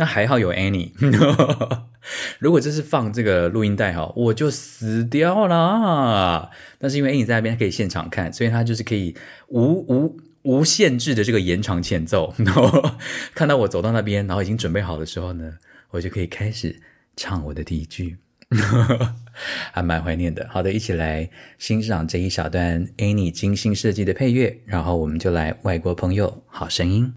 [0.00, 0.92] 那还好有 Annie。
[2.40, 6.50] 如果这是放这个录音带哈，我就死掉了。
[6.78, 9.14] 但是因为 Annie 在那边可以现场看，所以他就是可以
[9.48, 12.32] 无无无限制的这个延长前奏。
[12.38, 12.92] 然 后
[13.34, 15.58] 看到我走到那边，然后已经准备好的时候呢，
[15.90, 16.80] 我就可以开始
[17.14, 18.16] 唱我的第一句，
[19.72, 20.48] 还蛮怀念的。
[20.50, 27.12] 好的，一起来欣赏这一小段 Annie 精心设计的配乐，然后我们就来外国朋友好声音。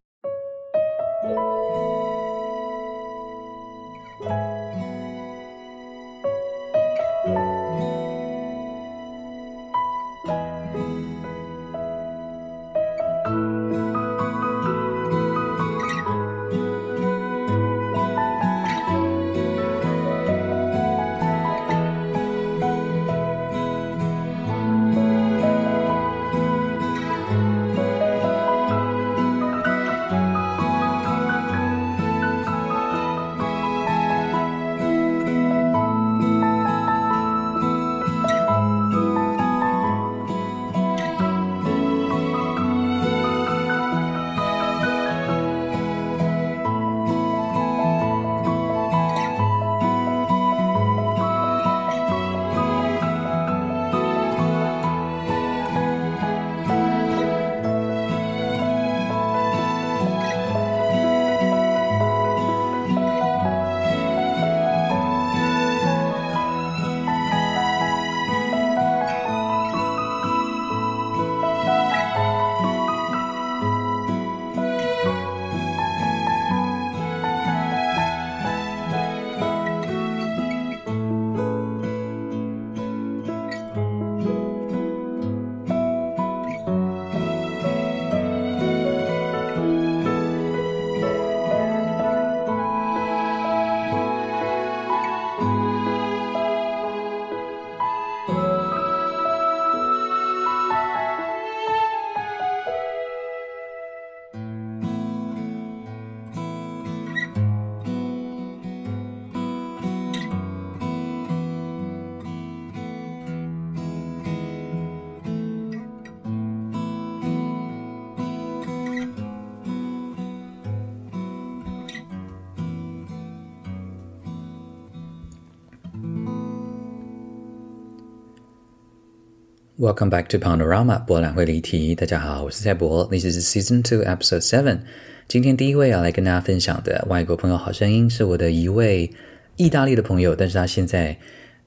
[129.83, 131.93] Welcome back to Panorama 博览会离题。
[131.93, 134.79] 大家好，我是蔡博，This is Season Two Episode Seven。
[135.27, 139.11] 今天第一位要来跟大家分享的外国朋友好声音，是我的一位
[139.57, 141.17] 意大利的朋友，但是他现在，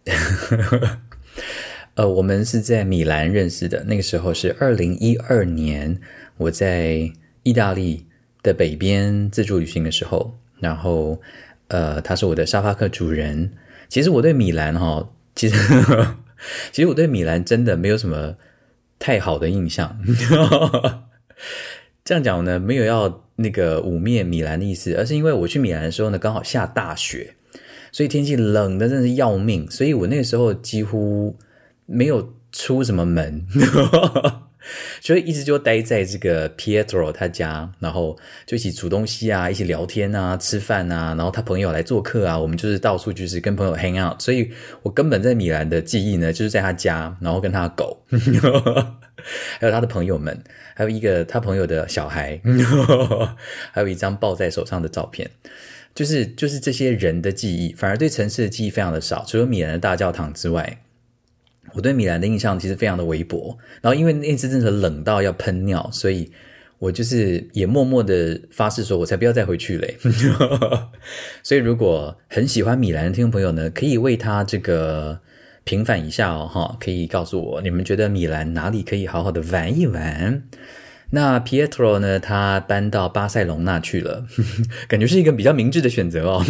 [1.96, 6.00] 呃，我们是在米兰认识的，那个时候是二零一二年，
[6.38, 8.07] 我在意大利
[8.42, 11.20] 的北边自助旅行的时候，然后，
[11.68, 13.52] 呃，他是我的沙发客主人。
[13.90, 15.55] 其实我对米兰哈，其实。
[16.72, 18.37] 其实我对米兰真的没有什么
[18.99, 19.99] 太好的印象。
[22.05, 27.35] 这样讲呢，没有要那个污蔑米兰的意思，而是因为我去米兰的时候呢，刚好下大雪，
[27.90, 31.37] 所以天气冷的真是要命，所以我那个时候几乎
[31.87, 33.44] 没有出什么门。
[35.00, 44.20] 所以一直就待在这个 Pietro 他家，然后就一起煮东西啊，一起聊天啊，吃饭啊，然后他朋友来做客啊，我们就是到处就是跟朋友 hang out。
[44.20, 44.50] 所以
[44.83, 48.02] 我根本在米兰的记忆呢，就是在他家，然后跟他的狗，
[49.59, 50.42] 还有他的朋友们，
[50.74, 52.40] 还有一个他朋友的小孩，
[53.72, 55.31] 还有一张抱在手上的照片，
[55.94, 60.79] 就是就是这些人的记忆，反而对城市的记忆非常的少，除了米兰的大教堂之外。
[61.74, 66.31] 我对米兰的印象其实非常的微薄，然后因为那次真的冷到要喷尿，所以
[66.79, 69.96] 我就是也默默的发誓说，我才不要再回去嘞。
[71.42, 75.18] 所以如果很喜欢米兰的听众朋友呢，可以为他这个
[75.64, 80.42] 平反一下哦，哈，可以告诉我你们觉得米兰哪里可以好好的玩一玩。
[81.11, 82.19] 那 Pietro 呢？
[82.19, 84.27] 他搬到巴塞隆纳去了，
[84.88, 86.45] 感觉是一个比较明智的选择哦。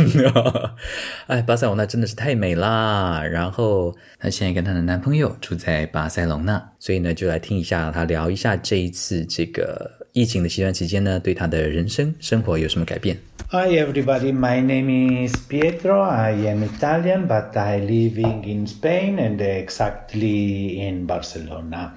[1.28, 3.22] 哎，巴塞隆纳真的是太美啦！
[3.22, 13.18] 然后她现在跟她的男朋友住在巴塞隆纳，所以呢，就来听一下她聊一下这一次这个疫情的期段期间呢，对她的人生生活有什么改变。
[13.50, 16.02] Hi everybody, my name is Pietro.
[16.02, 21.92] I am Italian, but I living in Spain and exactly in Barcelona.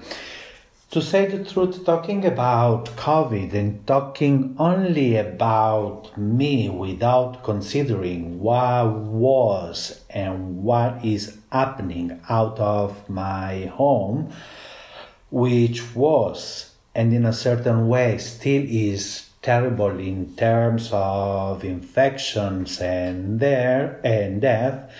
[0.90, 8.96] To say the truth, talking about COVID and talking only about me without considering what
[8.96, 14.32] was and what is happening out of my home,
[15.30, 23.38] which was and in a certain way still is terrible in terms of infections and
[23.38, 24.90] there and death,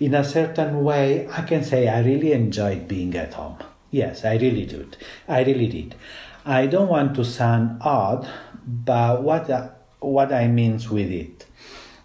[0.00, 3.58] in a certain way, I can say I really enjoyed being at home.
[3.90, 4.96] Yes, I really did.
[5.28, 5.94] I really did.
[6.44, 8.28] I don't want to sound odd,
[8.66, 9.70] but what uh,
[10.00, 11.46] what I means with it,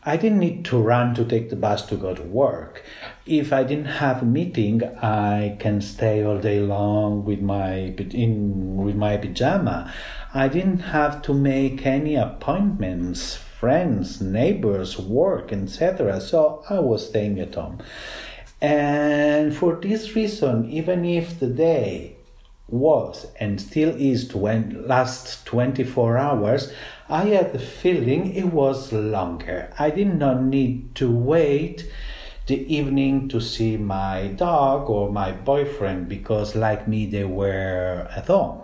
[0.04, 2.84] I didn't need to run to take the bus to go to work.
[3.26, 8.78] If I didn't have a meeting, I can stay all day long with my in
[8.78, 9.94] with my pajama.
[10.34, 16.22] I didn't have to make any appointments, friends, neighbors, work, etc.
[16.22, 17.80] So I was staying at home.
[18.62, 22.18] And for this reason, even if the day
[22.68, 26.72] was and still is to last 24 hours,
[27.10, 29.74] I had the feeling it was longer.
[29.80, 31.92] I did not need to wait
[32.48, 38.28] the evening to see my dog or my boyfriend because, like me, they were at
[38.28, 38.64] home.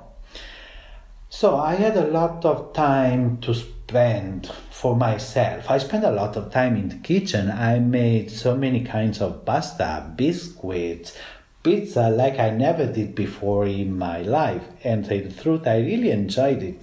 [1.30, 5.70] So I had a lot of time to spend for myself.
[5.70, 7.50] I spent a lot of time in the kitchen.
[7.50, 11.18] I made so many kinds of pasta, biscuits,
[11.64, 14.64] pizza like I never did before in my life.
[14.84, 16.82] And to the truth, I really enjoyed it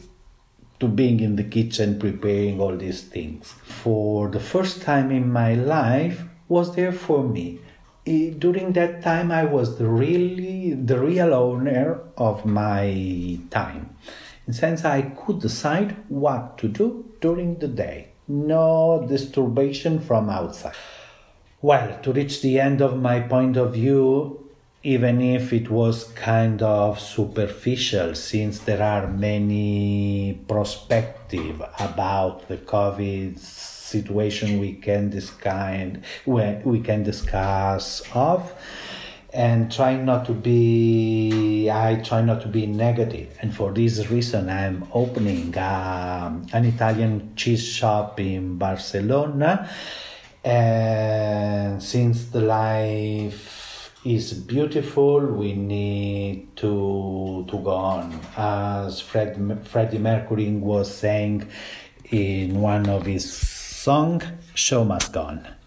[0.81, 3.53] to being in the kitchen preparing all these things.
[3.65, 7.61] For the first time in my life was there for me.
[8.07, 13.97] During that time, I was the really the real owner of my time
[14.47, 18.09] in sense I could decide what to do during the day.
[18.29, 20.75] No disturbation from outside.
[21.63, 24.41] Well, to reach the end of my point of view,
[24.83, 33.39] even if it was kind of superficial, since there are many perspective about the COVID
[33.39, 38.53] situation we can discuss, we can discuss of
[39.35, 43.37] and trying not to be i try not to be negative.
[43.43, 49.69] And for this reason i'm opening um, an italian cheese shop in barcelona.
[50.45, 58.21] And since the life is beautiful we need to to go on.
[58.37, 61.49] As Fred, freddie mercury was saying
[62.11, 64.23] in one of his song
[64.55, 65.64] show must go on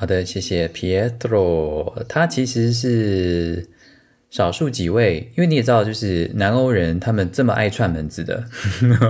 [0.00, 2.04] 好的，谢谢 Pietro。
[2.04, 3.68] 他其实是
[4.30, 8.44] 少数几位，因为你也知道，就是南欧人他们这么爱串门子的，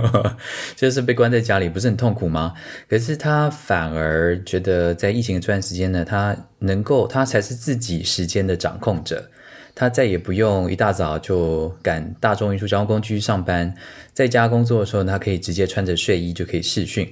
[0.75, 2.55] 就是被关在家里不是很痛苦吗？
[2.89, 9.29] 可是他反而觉得在疫情这段时间呢，他能够，他才是自己时间的掌控者。
[9.75, 13.71] 他再也不用一大早就赶大众运输交通工具上班，
[14.11, 17.07] 在家工作的时候，他可以直接穿着睡衣就可以视讯。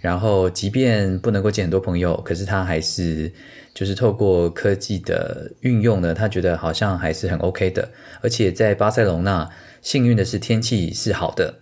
[0.00, 3.32] 然后，即便不能够见很多朋友，可是他还是
[3.74, 7.90] 就是透过科技的运用呢，他觉得好像还是很 OK 的。
[8.20, 9.50] 而且在巴塞隆纳，
[9.82, 11.56] 幸运的是天气是好的。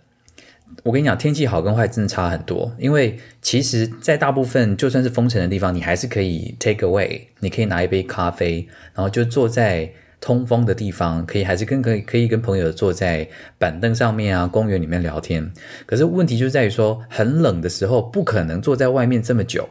[0.83, 2.71] 我跟你讲，天气好跟坏真的差很多。
[2.77, 9.91] 因为其实，在大部分就算是封城的地方，你还是可以 take away，你可以拿一杯咖啡，然后就坐在。
[10.21, 15.51] 通风的地方，可以还是跟可以可以跟朋友坐在板凳上面啊，公园里面聊天。
[15.85, 19.67] 可是问题就在于说，很冷的时候不可能坐在外面这么久。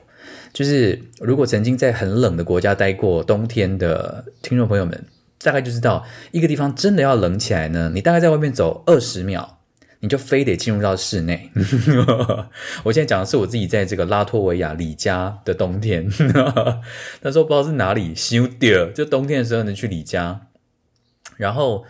[0.53, 5.05] 就是如果曾经在很冷的国家待过冬天的听众朋友们，
[5.43, 9.58] 大概就知道一个地方真的要冷起来呢，你大概在外面走二十秒，
[10.01, 11.51] 你就非得进入到室内。
[12.85, 16.09] 我现在讲的是我自己在这个拉脱维亚里加的冬天，
[17.23, 20.43] 那时候不知道是哪里修掉，就冬天的时候能去里加。
[21.37, 21.85] 然后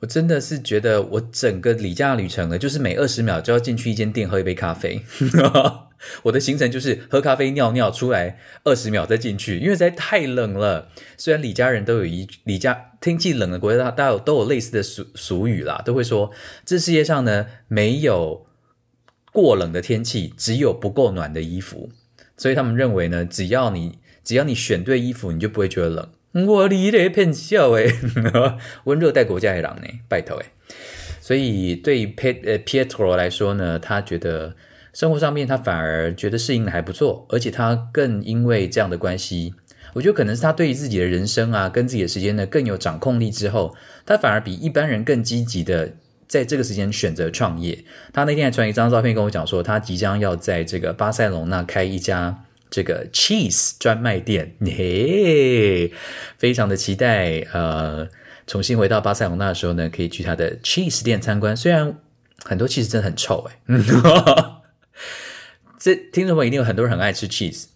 [0.00, 5.02] 我真的是觉得，我整个离家旅程呢，就是每二十秒就要进去一间店喝一杯咖啡。
[6.24, 10.90] 我的行程就是喝咖啡、尿尿，出来二十秒再进去，因为实在太冷了。
[11.16, 16.30] 虽然李家人都有一李家天气冷的国家，大家都有类似的俗俗语啦，都会说
[16.64, 18.46] 这世界上呢没有
[19.32, 21.90] 过冷的天气，只有不够暖的衣服。
[22.36, 26.46] 所以他们认为呢，只要你只要你选对衣服，你就不会觉得冷。
[26.46, 27.90] 我离了片笑诶，
[28.84, 30.46] 温热带国家的狼呢，拜托诶。
[31.18, 34.54] 所以对 P 呃 Pietro 来说呢，他觉得
[34.96, 39.52] 生活上面他反而觉得适应的还不错，而且他更因为这样的关系，
[39.92, 43.76] 我觉得可能是他对于自己的人生啊，跟自己的时间呢更有掌控力之后，
[44.06, 45.92] 他反而比一般人更积极的
[46.26, 47.84] 在这个时间选择创业。
[48.14, 52.42] 他那天还传一张照片跟我讲说，他即将要在这个巴塞隆那开一家。
[52.68, 55.92] 这个 cheese 专卖店，嘿，
[56.36, 57.46] 非常的期待。
[57.52, 58.08] 呃，
[58.44, 61.56] 重新回到巴塞隆纳的时候呢，可以去他的 cheese 店参观。
[61.56, 61.96] 虽然
[62.44, 63.56] 很多 cheese 真的很臭，哎，
[65.78, 67.66] 这听众朋友一定有很多人很爱吃 cheese。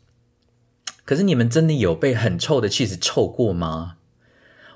[1.05, 3.97] 可是你们真的有被很臭的 cheese 臭过吗？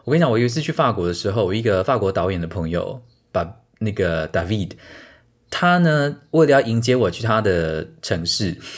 [0.05, 3.03] 我跟你讲，我有一次去法国的时候，我一个法国导演的朋友
[3.33, 4.73] 把那个 David，
[5.51, 8.59] 他呢为了要迎接我去他的城市。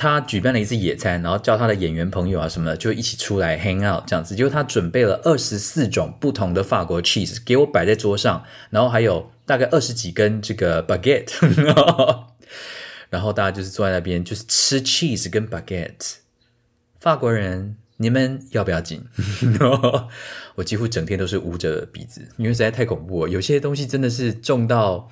[0.00, 4.36] 他举办了一次野餐，然后叫他的演员朋友啊什么的，就一起出来 hang out 这样子。
[4.36, 11.26] 就他准备了二十四种不同的法国 cheese 给我摆在桌上，然后还有大概二十几根这个 baguette，
[13.10, 16.16] 然后大家就是坐在那边就是吃 cheese 跟 baguette。
[17.00, 19.04] 法国人，你们要不要紧？
[20.56, 23.30] 我几乎整天都是捂着鼻子，因为实在太恐怖了。
[23.30, 25.08] 有些东西真的是重到，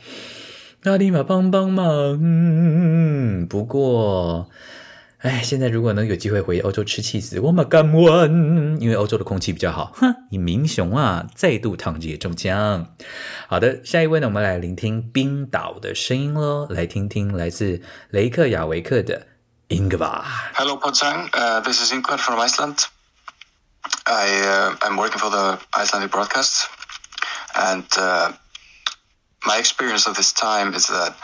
[0.82, 3.46] 那立马帮帮忙。
[3.48, 4.50] 不过。
[5.20, 9.90] 哎，现在如果能有机会回欧洲吃气死，我们敢问，因为欧洲的空气比较好。
[9.94, 12.86] 哼，你明雄啊，再度躺着也中枪。
[13.48, 19.26] 好的，下一位呢，我们来聆听冰岛的声音喽，来听听来自雷克雅维克的
[19.68, 20.22] Ingvar。
[20.54, 21.30] Hello, potsang
[21.62, 22.84] this is Ingvar from Iceland.
[24.04, 26.68] I uh, I'm working for the Icelandic broadcast,
[27.54, 28.32] and uh,
[29.46, 31.14] my experience of this time is that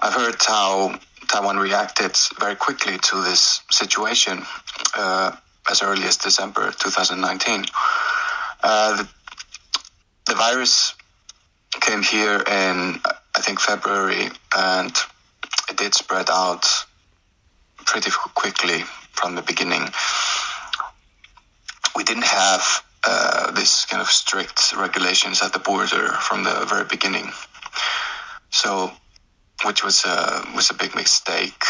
[0.00, 0.98] I've heard how
[1.28, 4.42] Taiwan reacted very quickly to this situation
[4.94, 5.32] uh,
[5.70, 7.64] as early as December 2019.
[8.62, 9.08] Uh, the,
[10.26, 10.94] the, virus
[11.80, 13.00] came here in,
[13.36, 14.92] I think, February, and
[15.68, 16.66] it did spread out
[17.84, 19.88] pretty quickly from the beginning.
[21.94, 26.84] We didn't have uh, this kind of strict regulations at the border from the very
[26.84, 27.30] beginning.
[28.50, 28.92] So
[29.64, 31.62] which was a was a big mistake.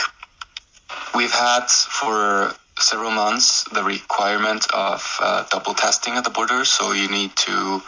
[1.14, 6.93] We've had for several months the requirement of uh, double testing at the border, so
[6.93, 7.82] you need to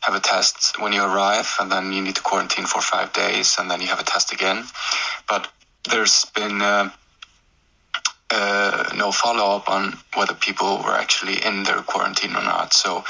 [0.00, 3.56] have a test when you arrive, and then you need to quarantine for five days,
[3.58, 4.64] and then you have a test again.
[5.28, 5.48] But
[5.90, 6.90] there's been uh,
[8.30, 12.74] uh, no follow up on whether people were actually in their quarantine or not.
[12.74, 13.04] So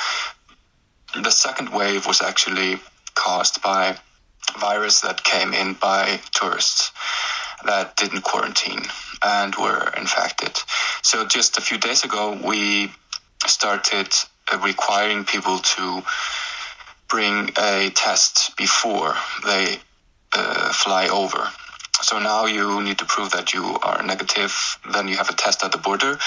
[1.14, 2.78] the second wave was actually
[3.14, 3.96] caused by
[4.58, 6.92] virus that came in by tourists
[7.64, 8.82] that didn't quarantine
[9.22, 10.58] and were infected.
[11.02, 12.92] So just a few days ago, we
[13.46, 14.08] started
[14.52, 16.02] uh, requiring people to
[17.08, 19.14] bring a test before
[19.44, 19.78] they
[20.32, 21.48] uh, fly over.
[22.02, 24.78] So now you need to prove that you are negative.
[24.92, 26.18] Then you have a test at the border,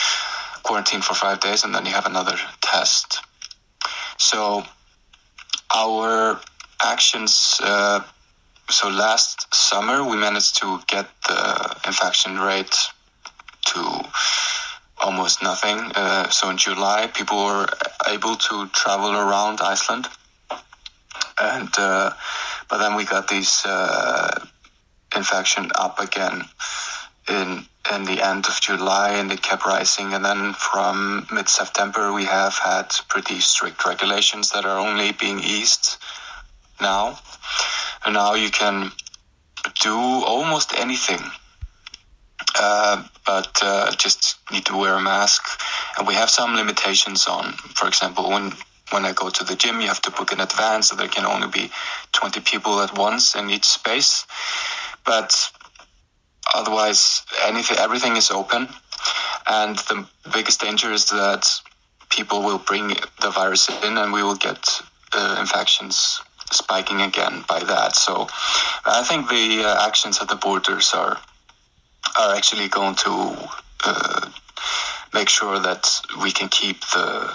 [0.63, 3.19] quarantine for five days, and then you have another test.
[4.17, 4.63] So
[5.75, 6.39] our
[6.83, 8.01] actions uh,
[8.69, 12.75] so last summer we managed to get the infection rate
[13.65, 14.03] to
[14.99, 15.77] almost nothing.
[15.95, 17.67] Uh, so in July, people were
[18.09, 20.07] able to travel around Iceland,
[21.39, 22.11] and uh,
[22.69, 24.45] but then we got these uh,
[25.15, 26.43] infection up again
[27.29, 30.13] in in the end of July, and it kept rising.
[30.13, 35.39] And then from mid September, we have had pretty strict regulations that are only being
[35.39, 35.97] eased
[36.81, 37.19] now,
[38.05, 38.91] and now you can
[39.81, 41.21] do almost anything
[42.59, 45.43] uh, but uh, just need to wear a mask.
[45.97, 48.53] And we have some limitations on, for example, when
[48.91, 51.25] when I go to the gym, you have to book in advance, so there can
[51.25, 51.69] only be
[52.13, 54.25] 20 people at once in each space.
[55.05, 55.51] But
[56.55, 58.69] otherwise, anything, everything is open.
[59.45, 61.51] And the biggest danger is that
[62.09, 64.65] people will bring the virus in, and we will get
[65.11, 66.21] uh, infections
[66.51, 67.95] spiking again by that.
[67.95, 68.27] So
[68.85, 71.17] I think the uh, actions at the borders are
[72.17, 73.35] are actually going to
[73.83, 74.29] uh,
[75.13, 75.89] make sure that
[76.21, 77.31] we can keep the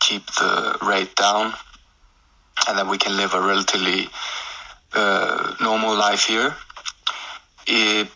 [0.00, 1.52] keep the rate down,
[2.66, 4.08] and that we can live a relatively
[4.94, 6.54] uh, normal life here.
[7.66, 8.08] It,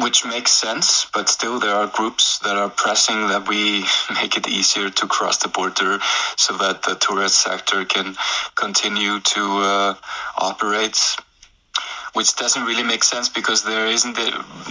[0.00, 3.84] which makes sense, but still there are groups that are pressing that we
[4.14, 5.98] make it easier to cross the border
[6.36, 8.16] so that the tourist sector can
[8.54, 9.94] continue to uh,
[10.38, 10.98] operate
[12.12, 14.18] which doesn't really make sense because there isn't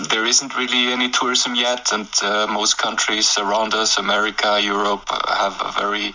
[0.10, 5.62] there isn't really any tourism yet, and uh, most countries around us, America, Europe, have
[5.64, 6.14] a very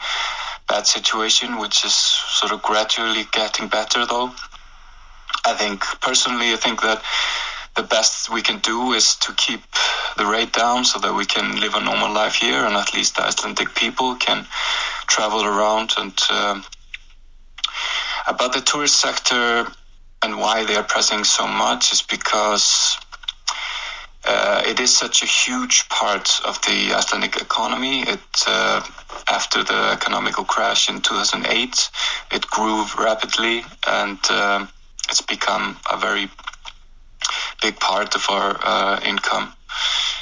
[0.69, 4.05] bad situation, which is sort of gradually getting better.
[4.05, 4.33] Though,
[5.47, 7.03] I think personally, I think that
[7.77, 9.63] the best we can do is to keep
[10.17, 13.17] the rate down so that we can live a normal life here, and at least
[13.17, 14.47] the Icelandic people can
[15.07, 16.19] travel around and.
[16.31, 16.61] Uh,
[18.27, 19.67] about the tourist sector,
[20.23, 22.97] and why they are pressing so much is because
[24.25, 28.03] uh, it is such a huge part of the Icelandic economy.
[28.03, 28.81] It uh,
[29.29, 31.91] after the economical crash in 2008,
[32.33, 34.67] it grew rapidly, and uh,
[35.11, 36.31] it's become a very
[37.63, 39.53] big part of our uh, income.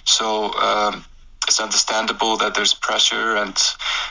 [0.04, 1.04] So um,
[1.46, 3.56] it's understandable that there's pressure, and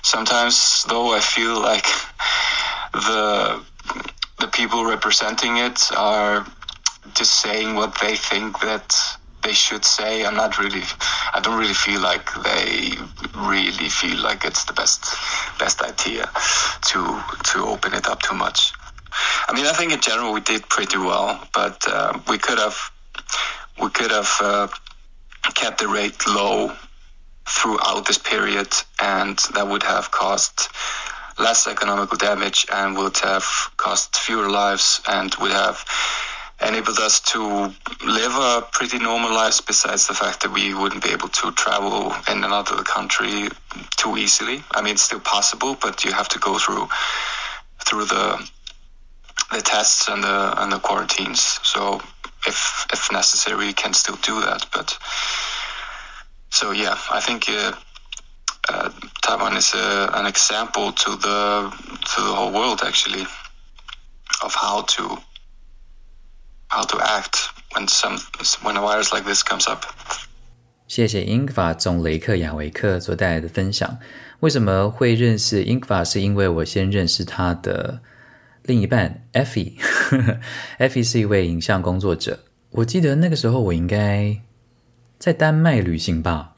[0.03, 1.85] sometimes, though, I feel like
[2.93, 3.61] the
[4.39, 6.45] the people representing it are
[7.13, 8.95] just saying what they think that
[9.43, 10.25] they should say.
[10.25, 10.83] I'm not really,
[11.33, 12.91] I don't really feel like they
[13.35, 15.05] really feel like it's the best
[15.59, 16.29] best idea
[16.89, 18.73] to to open it up too much.
[19.47, 22.90] I mean, I think in general we did pretty well, but uh, we could have
[23.81, 24.67] we could have uh,
[25.55, 26.71] kept the rate low
[27.47, 28.71] throughout this period,
[29.01, 30.69] and that would have cost
[31.39, 33.43] less economical damage and would have
[33.77, 35.83] cost fewer lives and would have
[36.67, 37.41] enabled us to
[38.05, 42.13] live a pretty normal life besides the fact that we wouldn't be able to travel
[42.31, 43.49] in another country
[43.97, 44.63] too easily.
[44.71, 46.87] I mean, it's still possible, but you have to go through
[47.85, 48.49] through the
[49.51, 51.59] the tests and the and the quarantines.
[51.63, 52.01] So
[52.46, 54.66] if if necessary, you can still do that.
[54.72, 54.96] But
[56.50, 57.72] so yeah, I think uh,
[58.68, 58.90] uh,
[59.22, 61.70] Taiwan is a, an example to the
[62.14, 63.26] to the whole world actually
[64.42, 65.18] of how to
[66.68, 68.18] how to act when some
[68.62, 69.84] when a virus like this comes up.
[70.88, 73.98] 谢谢英法总雷克雅维克所带来的分享。
[74.38, 76.04] 为什么会认识英法？
[76.04, 78.00] 是因为我先认识他的
[78.63, 79.73] 另一半 Effie。
[80.79, 82.39] Effie 是一位影像工作者。
[82.71, 84.37] 我记得那个时候我应该
[85.19, 86.53] 在丹麦旅行吧，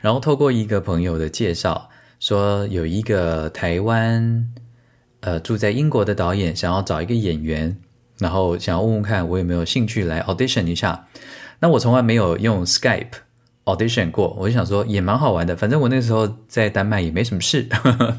[0.00, 4.48] 然后透过一个朋友的介绍，说有一个台湾
[5.20, 7.76] 呃住在英国的导演想要找一个演员，
[8.18, 11.06] 然后想要问问看我有没有兴趣来 audition 一下。
[11.60, 13.12] 那我从来没有用 Skype
[13.76, 17.68] audition 过，我就想说也蛮好玩的，反正我那时候在丹麦也没什么事，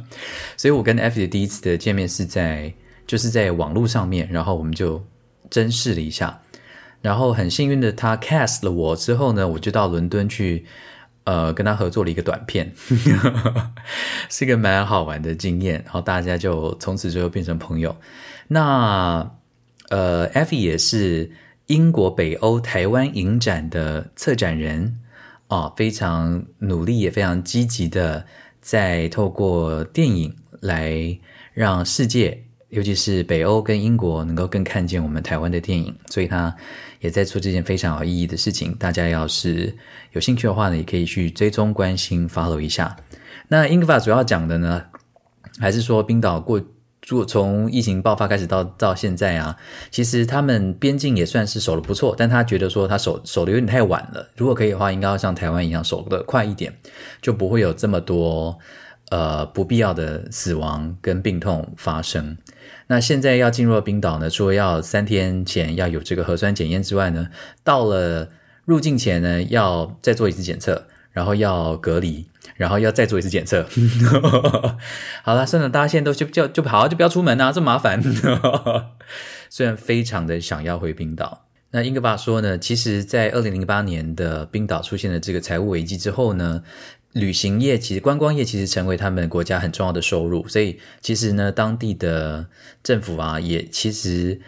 [0.55, 2.71] 所以我跟 Effie 第一次的见面是在
[3.07, 5.03] 就是在网络上面，然后我们就
[5.49, 6.39] 真试了一下。
[7.01, 10.65] 然后很幸运的，他 cast 了我之后呢，我就到伦敦去，
[11.23, 12.69] 呃，跟他合作了一个短片，
[14.29, 15.81] 是一个蛮好玩的经验。
[15.85, 17.95] 然后大家就从此之后变成朋友。
[18.49, 19.31] 那
[19.87, 21.31] 呃，Effie 也是
[21.67, 24.99] 英国北欧台湾影展的策展人
[25.49, 28.25] 啊，非常努力也非常积极的
[28.61, 31.19] 在透过电影来
[31.53, 36.55] 让世界，尤其是北欧跟英国能够更看见我们台湾的电影，所以他。
[37.01, 39.73] 也在做这件非常有意义的事情，大家要是
[40.11, 42.93] 有兴趣的话呢，也可以去追踪、关心、follow 一下。
[43.47, 44.83] 那英格法主要讲的呢，
[45.61, 46.61] 还是说冰岛过
[47.09, 49.57] 如果从疫情爆发开始到到现在啊，
[49.89, 56.71] 其实他们边境也算是守的不错，但他觉得说他守守的有点太晚了，如果可以的话，应该要像台湾一样守的快一点，
[57.19, 58.59] 就不会有这么多
[59.09, 62.37] 呃不必要的死亡跟病痛发生。
[62.85, 67.27] 那现在要进入冰岛呢，除了要三天前要有这个核酸检验之外呢，
[67.63, 68.29] 到了
[68.65, 70.85] 入境前呢，要再做一次检测，
[71.19, 72.25] 然后要隔离。
[72.55, 73.65] 然后要再做一次检测。
[75.23, 78.01] 好了，算了，大家现在都就就就好，就不要出门啊，这么麻烦。
[79.49, 86.63] 虽然非常的想要回冰岛，那英格巴说呢，其实，在二零零八年的冰岛出现了这个财务危机之后呢，
[87.13, 92.47] 旅行业其实观光业其实成为他们国家很重要的收入，所以其实呢，当地的
[92.83, 94.41] 政府啊，也其实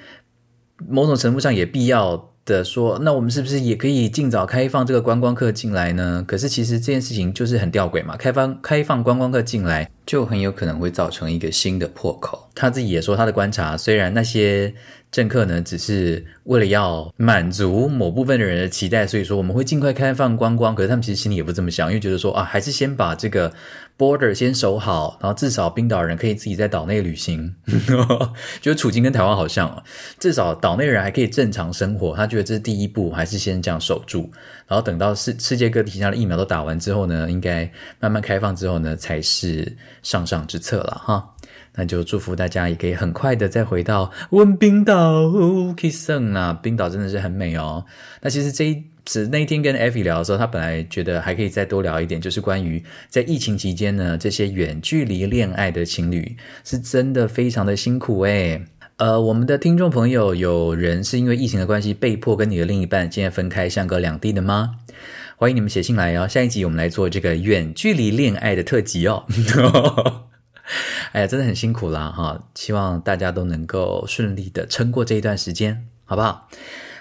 [0.90, 2.31] 某种程度上也必要。
[2.46, 6.24] 的说，那我们是不是也可以尽早开放这个观光客进来呢？
[6.28, 12.50] 可是其实这件事情就是很吊诡嘛，开放开放观光客进来，就很有可能会造成一个新的破口。
[12.54, 14.74] 他自己也说，他的观察，虽然那些。
[15.12, 20.74] 政客呢，只是为了要满足某部分的人的期待，所以说我们会尽快开放观光。
[20.74, 23.52] 可是他们其实心里也不这么想，因为觉得说啊，还是先把这个
[24.00, 27.54] border 先守好，然后至少冰岛人可以自己在岛内旅行，
[28.62, 29.84] 觉 得处境跟台湾好像啊，
[30.18, 32.16] 至少岛内人还可以正常生活。
[32.16, 34.32] 他觉得这是第一步，还是先这样守住，
[34.72, 37.70] 然后等到世世界各地其他的疫苗都打完之后呢，应该
[38.00, 39.70] 慢慢开放之后呢，才是
[40.02, 41.30] 上上之策了哈。
[41.76, 45.24] 那就祝福大家也可以很快的再回到温冰岛
[45.76, 47.84] ，Kisson 啊，冰岛真的是很美哦。
[48.22, 58.66] 那其实这一次那一天跟 Effie 聊的时候，他本来觉得还可以再多聊一点，就是关于在疫情期间呢，这些远距离恋爱的情侣是真的非常的辛苦诶。
[59.02, 64.76] 呃，我们的听众朋友有人是因为疫情的关系被迫跟你的另一半现在分开相隔两地的吗？
[65.38, 66.28] 欢迎你们写信来哦。
[66.28, 69.26] 下一集我们来做这个远距离恋爱的特辑哦。
[71.14, 72.44] 哎呀，真的很辛苦啦哈！
[72.54, 76.48] 希望大家都能够顺利的撑过这一段时间，好不好？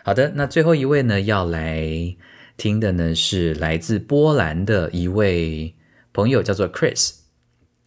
[0.03, 2.17] 好的，那最后一位呢，要来
[2.57, 5.75] 听的呢是来自波兰的一位
[6.15, 7.20] 朋友，叫做 Chris。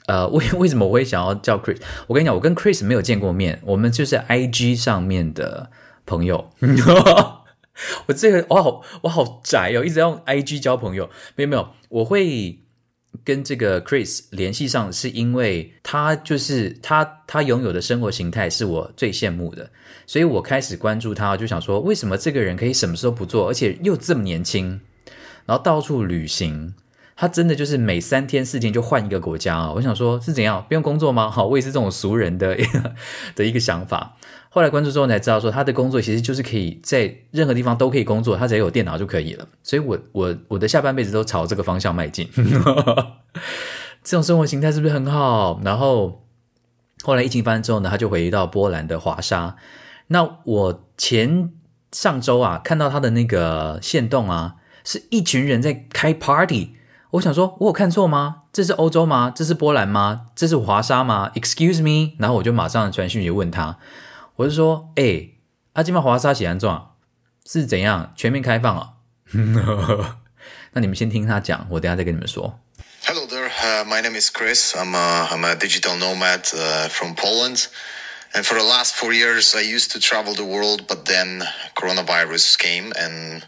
[0.07, 1.77] 呃，为 为什么我会想要叫 Chris？
[2.07, 5.69] 我跟你讲，我跟 Chris 没有见过面，我们就是 IG 上面的
[6.05, 6.51] 朋友。
[8.07, 11.09] 我这个我好我好宅哦，一直用 IG 交朋友。
[11.35, 12.59] 没有没有，我会。
[13.23, 19.69] 跟这个 Chris 联系上，是因为他就是他，他拥有的生活形态是我最羡慕的，
[20.07, 24.81] 所以我开始关注他，就想说，为什么这个人可以什么时候不做，而且又这么年轻，
[25.45, 26.73] 然后到处旅行，
[27.15, 29.71] 他真的就是每三天四天就换一个国家啊！
[29.73, 31.29] 我想说，是怎样不用工作吗？
[31.29, 32.57] 好，我也是这种俗人的
[33.35, 34.17] 的一个想法。
[34.49, 39.47] 后来关注之后才知道，说他的工作其实就是可以在任何地方都可以工作，他只要有电脑就可以了。
[39.61, 42.27] 所以，我我我的下半辈子都朝这个方向迈进。
[44.03, 45.61] 这种生活形态是不是很好？
[45.63, 46.23] 然后
[47.03, 49.55] 后来疫情发生之后呢，他就回到波兰的华沙。
[50.07, 51.51] 那我前
[51.91, 56.71] 上周啊，看到他的那个线动啊，是一群人在开 party。
[57.13, 58.43] 我想说，我有看错吗？
[58.51, 59.31] 这是欧洲吗？
[59.35, 60.27] 这是波兰吗？
[60.35, 62.15] 这是华沙吗？Excuse me。
[62.17, 63.77] 然后我就马上传讯息问他。
[64.35, 65.29] 我就说，哎，
[65.73, 66.95] 阿基玛华沙喜安状
[67.45, 68.93] 是怎样全面开放啊？
[70.71, 72.59] 那你们先听他讲，我等下再跟你们说。
[73.05, 73.51] Hello there,
[73.85, 74.73] my name is Chris.
[74.73, 76.47] I'm a, I'm a digital nomad
[76.89, 77.67] from Poland.
[78.33, 81.43] And for the last four years, I used to travel the world, but then
[81.75, 83.43] coronavirus came and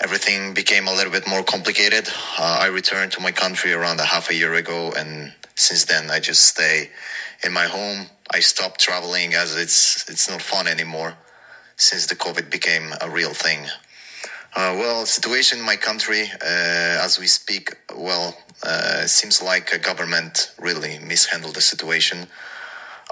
[0.00, 2.08] everything became a little bit more complicated.
[2.38, 6.10] Uh, I returned to my country around a half a year ago, and since then,
[6.10, 6.90] I just stay
[7.44, 11.14] in my home I stopped traveling as it's it's not fun anymore
[11.76, 13.66] since the COVID became a real thing.
[14.54, 19.78] Uh, well, situation in my country uh, as we speak, well, uh, seems like a
[19.78, 22.26] government really mishandled the situation.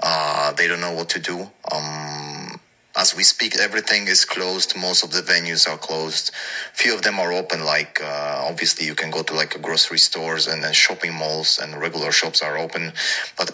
[0.01, 1.47] Uh, they don't know what to do.
[1.71, 2.59] Um,
[2.97, 4.75] as we speak, everything is closed.
[4.77, 6.31] Most of the venues are closed.
[6.73, 7.65] Few of them are open.
[7.65, 11.75] Like uh, obviously, you can go to like grocery stores and then shopping malls and
[11.79, 12.93] regular shops are open.
[13.37, 13.51] But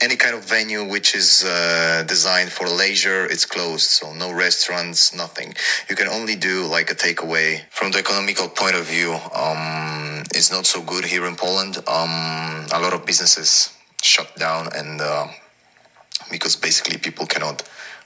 [0.00, 3.88] any kind of venue which is uh, designed for leisure, it's closed.
[3.88, 5.54] So no restaurants, nothing.
[5.88, 7.60] You can only do like a takeaway.
[7.70, 11.76] From the economical point of view, um, it's not so good here in Poland.
[11.86, 13.72] Um, a lot of businesses
[14.02, 15.28] shut down and uh,
[16.30, 17.62] because basically people cannot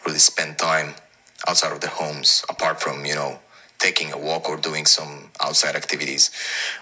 [0.07, 0.95] really spend time
[1.49, 3.39] outside of their homes apart from you know
[3.79, 6.31] taking a walk or doing some outside activities.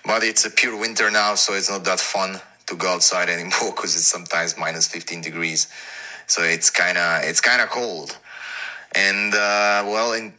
[0.04, 3.72] But it's a pure winter now so it's not that fun to go outside anymore
[3.74, 5.68] because it's sometimes minus 15 degrees.
[6.26, 8.16] So it's kind of it's kind of cold.
[8.94, 10.32] And uh, well in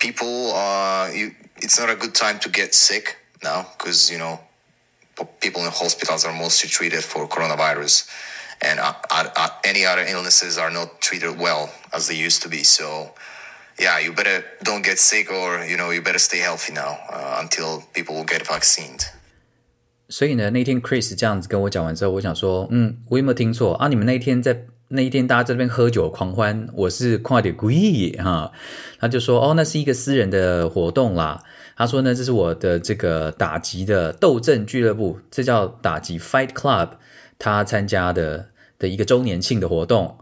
[0.00, 4.40] people uh, you, it's not a good time to get sick now because you know
[5.40, 8.08] people in hospitals are mostly treated for coronavirus
[8.60, 8.78] and
[9.64, 12.64] any other illnesses are not treated well as they used to be.
[12.64, 13.14] So,
[13.78, 16.98] yeah, you better don't get sick, or you know, you better stay healthy now
[17.40, 19.12] until people will get vaccinated.
[20.08, 23.88] 所以呢，那天 Chris 这样子跟我讲完之后，我想说，嗯，我有没有听错啊？
[23.88, 28.52] 你们那天在那一天大家在这边喝酒狂欢，我是快点贵哈。
[29.00, 31.42] 他就说，哦，那是一个私人的活动啦。
[31.76, 36.90] 他说呢，这是我的这个打击的斗阵俱乐部，这叫打击 Fight Club，
[37.38, 40.18] 他参加的的一个周年庆的活动。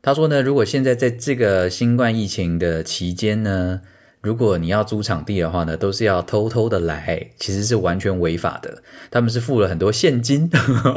[0.00, 3.80] 他说呢，如果现在在这个新冠疫情的期间呢，
[4.20, 8.82] 如果你要租场地的话呢，都是要偷偷的来，其实是完全违法的。
[9.10, 10.48] 他们是付了很多现金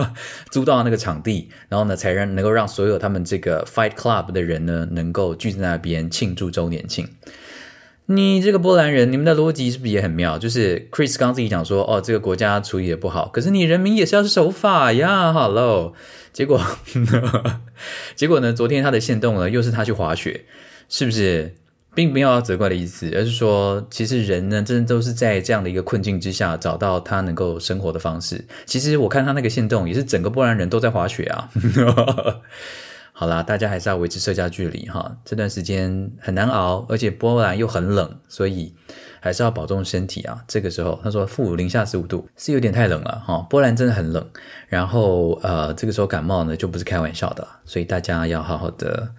[0.51, 7.07] 租到那个场地，然后呢，才让能够让所有他们这个 Fight Club 的人呢，能够聚在那边庆祝周年庆。
[8.07, 10.37] 你这个波兰人，你们的逻辑是不是也很妙？
[10.37, 15.93] 就是 Chris 刚自己讲说，哦，这个国家处理的不好，可是你人民也是要守法呀，Hello。
[16.33, 16.61] 结果，
[18.15, 18.53] 结果呢？
[18.53, 20.45] 昨天他的线动呢，又是他去滑雪，
[20.87, 21.55] 是不是？
[21.93, 28.45] 并没有要责怪的意思，而是说，其实人呢，真的都是在这样的一个困境之下，找到他能够生活的方式。
[28.65, 31.49] 其实我看他那个线动，也是整个波兰人都在滑雪啊。
[33.21, 35.15] 好啦，大家还是要维持社交距离哈。
[35.23, 38.73] 这段时间很难熬，而且波兰又很冷，所以
[39.19, 40.43] 还是要保重身体啊。
[40.47, 43.37] 这个时候，他说负零下十五度是有点太冷了哈。
[43.47, 44.27] 波兰真的很冷，
[44.67, 49.11] 然后呃，这个时候感冒呢就不是开玩笑的，所以大家要好好的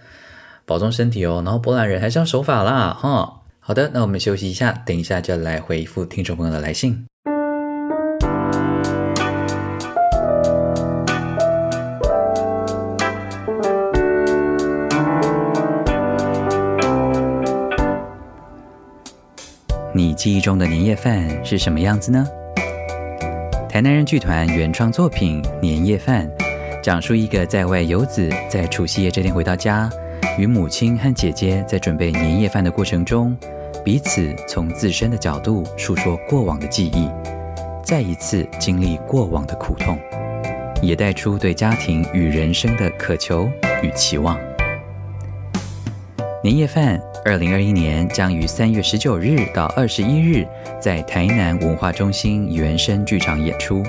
[0.67, 1.41] 保重身体哦。
[1.45, 3.43] 然后波兰人还是要守法啦哈。
[3.61, 7.07] 好的，那我们休息一下，等一下就来回复听众朋友的来信。
[20.03, 22.27] 你记忆中的年夜饭是什么样子呢？
[23.69, 26.29] 台南人剧团原创作品《年夜饭》，
[26.83, 29.89] 讲述一个在外游子在除夕夜这天回到家，
[30.37, 33.37] 与母亲和姐姐在准备年夜饭的过程中，
[33.85, 37.09] 彼此从自身的角度述说过往的记忆，
[37.85, 39.97] 再一次经历过往的苦痛，
[40.83, 43.49] 也带出对家庭与人生的渴求
[43.85, 44.37] 与期望。
[46.45, 50.45] 年夜饭，二零二一年将于三月十九日到二十一日
[50.81, 53.81] 在台南文化中心原声剧场演出。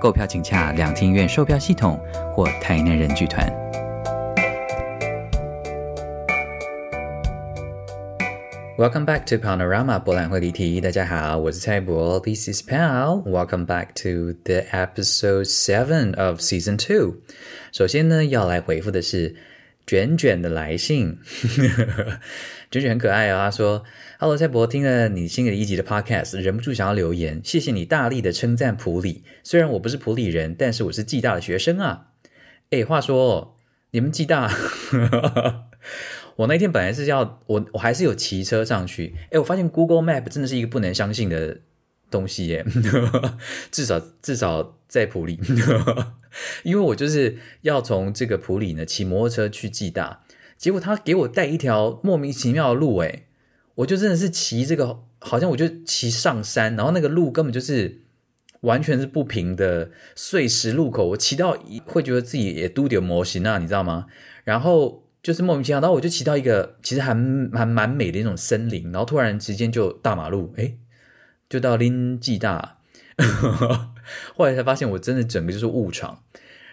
[0.00, 2.00] 购票请洽两厅院售票系统
[2.32, 3.46] 或台南人剧团。
[8.78, 10.80] Welcome back to Panorama 博览会离题。
[10.80, 13.22] 大家好，我是蔡博，This is Pal。
[13.24, 17.16] Welcome back to the episode seven of season two。
[17.72, 19.36] 首先呢，要来回复的是。
[19.86, 21.18] 卷卷的来信，
[22.70, 23.46] 卷卷很可爱啊。
[23.46, 23.84] 他说
[24.18, 29.22] ：“Hello，蔡博，听了你新的一集的 Podcast，忍不住想要留言，谢谢你大力的称赞普里。
[29.42, 32.08] 虽然我不是普里人，但是我是暨大的学生啊。
[32.70, 33.56] 哎，话说
[33.90, 34.50] 你们暨大，
[36.36, 39.14] 我那天本来是要我，我还是有骑车上去。
[39.30, 41.58] 哎，我发现 Google Map 真的是一个不能相信的。”
[42.14, 42.64] 东西耶，
[43.72, 45.40] 至少至少在普里，
[46.62, 50.20] 因为我就是要从这个普里呢骑摩托车去暨大，
[50.56, 53.24] 结果他给我带一条莫名其妙的路，哎，
[53.74, 58.02] 我就真的是骑这个，好像我就骑上山，然后那个路根本就是
[58.60, 64.06] 完全是不平的碎石路口，我骑到会觉得自己也都点模型啊，你知道吗？
[64.44, 70.76] 然后就是莫名其妙，然后我就骑到一个其实还蛮蛮美的那种森林，然后突然之间就大马路，哎。
[71.48, 72.78] 就到林暨大，
[74.36, 76.22] 后来才发现我真的整个就是误闯。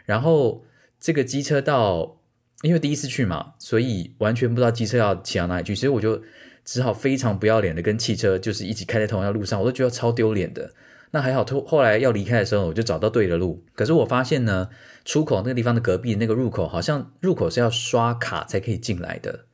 [0.06, 0.66] 然后
[1.00, 2.18] 这个机车道，
[2.62, 6.22] 因为第一次去嘛，所以完全不知道机车要骑到哪里去，所以我就
[6.66, 10.74] 只好非常不要脸的跟汽车就是一起开在同一条路上，我都觉得超丢脸的。
[11.12, 13.64] 那还好，后后来要离开的时候，我就找到对的路。
[13.76, 14.70] 可是我发现呢，
[15.04, 19.46] 出口那个地方的隔壁那个入口，好像入口是要刷卡才可以进来的。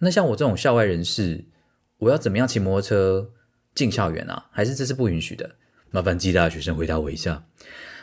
[0.00, 1.44] 那像我这种校外人士，
[1.98, 3.30] 我要怎么样骑摩托车？
[3.76, 5.54] 进校园啊，还是这是不允许的？
[5.92, 7.44] 麻烦暨大学生回答我一下。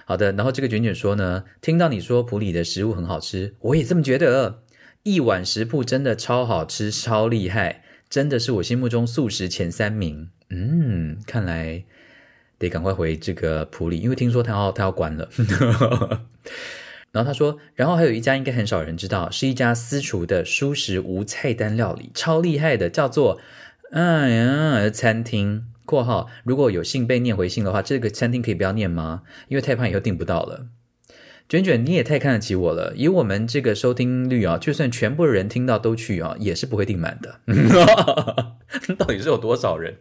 [0.05, 4.61] 好的，然后这个卷卷说呢，听到你说普里的食物很好吃，我也这么觉得。
[5.03, 10.29] 一碗食铺真的超好吃，超厉害，真的是我心目中素食前三名。
[10.49, 11.83] 嗯，看来
[12.57, 15.27] 得赶快回这个普里，因为听说他要他要关了。
[17.11, 23.41] 然后他说，然后还有一家应该很少人知道，是一家私厨的舒食无菜单料理，超厉害的，叫做。
[23.93, 29.21] 哎呀，餐厅（括号如果有幸被念回信的话，这个餐厅可以不要念吗？
[29.49, 30.65] 因为太胖以后订不到了。
[31.47, 32.93] 卷卷，你也太看得起我了。
[32.95, 37.41] 以我们这个收听率啊，就算全部人听到都去啊，也是不会订满的。
[38.97, 39.95] 到底是有多少人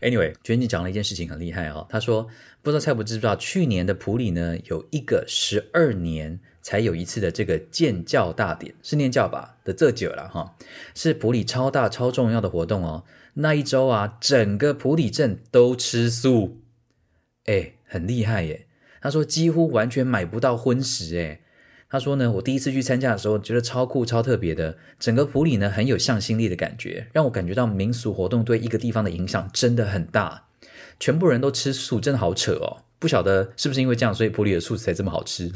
[0.00, 1.84] ？Anyway，卷卷讲了一件事情很厉害啊。
[1.88, 2.28] 他说，
[2.62, 10.54] 不知道蔡伯知不知道，去年的普里呢，有一个十二年才有一次的这个建教大典，是念教吧的这久了哈，
[10.94, 13.02] 是普里超大超重要的活动哦。
[13.34, 16.62] 那一周啊，整个普里镇都吃素，
[17.46, 18.66] 哎，很厉害耶。
[19.00, 21.40] 他说几乎完全买不到荤食，诶
[21.90, 24.78] 他说呢，我第一次去参加的时候，觉得超酷、超特别的。
[24.98, 30.48] 整个普里呢，很有向心力的感觉，让我感觉到民俗活动对一个地方的影响真的很大。
[30.98, 32.84] 全部人都吃素，真的好扯哦！
[32.98, 35.52] 不晓得是不是因为这样，所以普里的素食才这么好吃。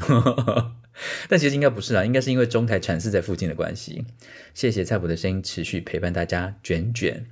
[1.27, 4.05] 但其实应该不是啊，应该是因为中台产寺在附近的关系。
[4.53, 7.25] 谢谢菜谱的声音持续陪伴大家，卷卷。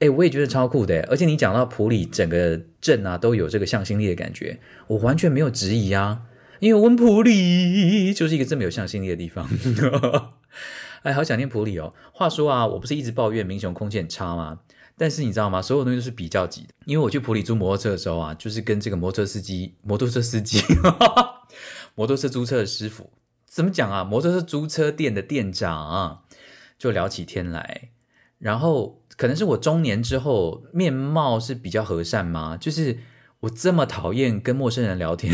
[0.00, 6.22] 哎，我也觉得超酷的，而且你讲到普里整个镇啊，都有这个向心力的感觉，我完全没有质疑啊，
[6.58, 9.48] 因为温普里就是一个这么有向心力的地方。
[11.02, 11.94] 哎，好想念普里哦。
[12.12, 14.60] 话说啊，我不是一直抱怨民雄空气很差吗？
[14.96, 15.62] 但是你知道吗？
[15.62, 16.68] 所有东西都是比较级的。
[16.84, 20.62] 因为我去普里租摩托车的时候啊，就是跟这个摩托车司机、摩托车司机、
[21.94, 23.10] 摩托车租车的师傅，
[23.46, 24.04] 怎么讲啊？
[24.04, 26.24] 摩托车租车店的店长
[26.78, 27.90] 就聊起天来，
[28.40, 28.96] 然后。
[29.16, 32.56] 可能是我中年之后面貌是比较和善吗？
[32.58, 33.00] 就是
[33.40, 35.30] 我这么讨厌跟陌生人聊天，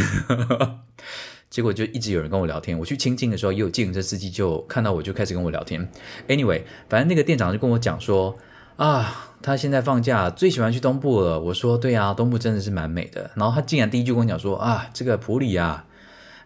[1.48, 2.76] 结果就一直有人跟我聊天。
[2.76, 5.88] 我去清境的时候，也有计程车司机就看到我就开始跟我聊天。
[6.26, 8.36] Anyway，反正那个店长就跟我讲说
[8.74, 11.38] 啊，他现在放假最喜欢去东部了。
[11.38, 13.30] 我说对啊，东部真的是蛮美的。
[13.36, 15.86] 然后他竟然第一句跟我讲说啊，这个普里啊，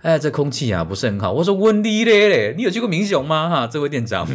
[0.02, 1.32] 哎，这空气啊不是很好。
[1.32, 3.48] 我说温迪嘞嘞，你有去过明雄吗？
[3.48, 4.28] 哈，这位店长。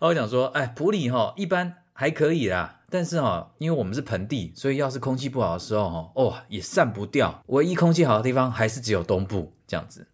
[0.00, 7.42] 我讲说，哎，普里哈一般还可以啦，但是哈，因为我们是盆地，所以要是空气不好的时候哈，哦，也散不掉。
[7.48, 10.08] 唯一空气好的地方还是只有东部这样子。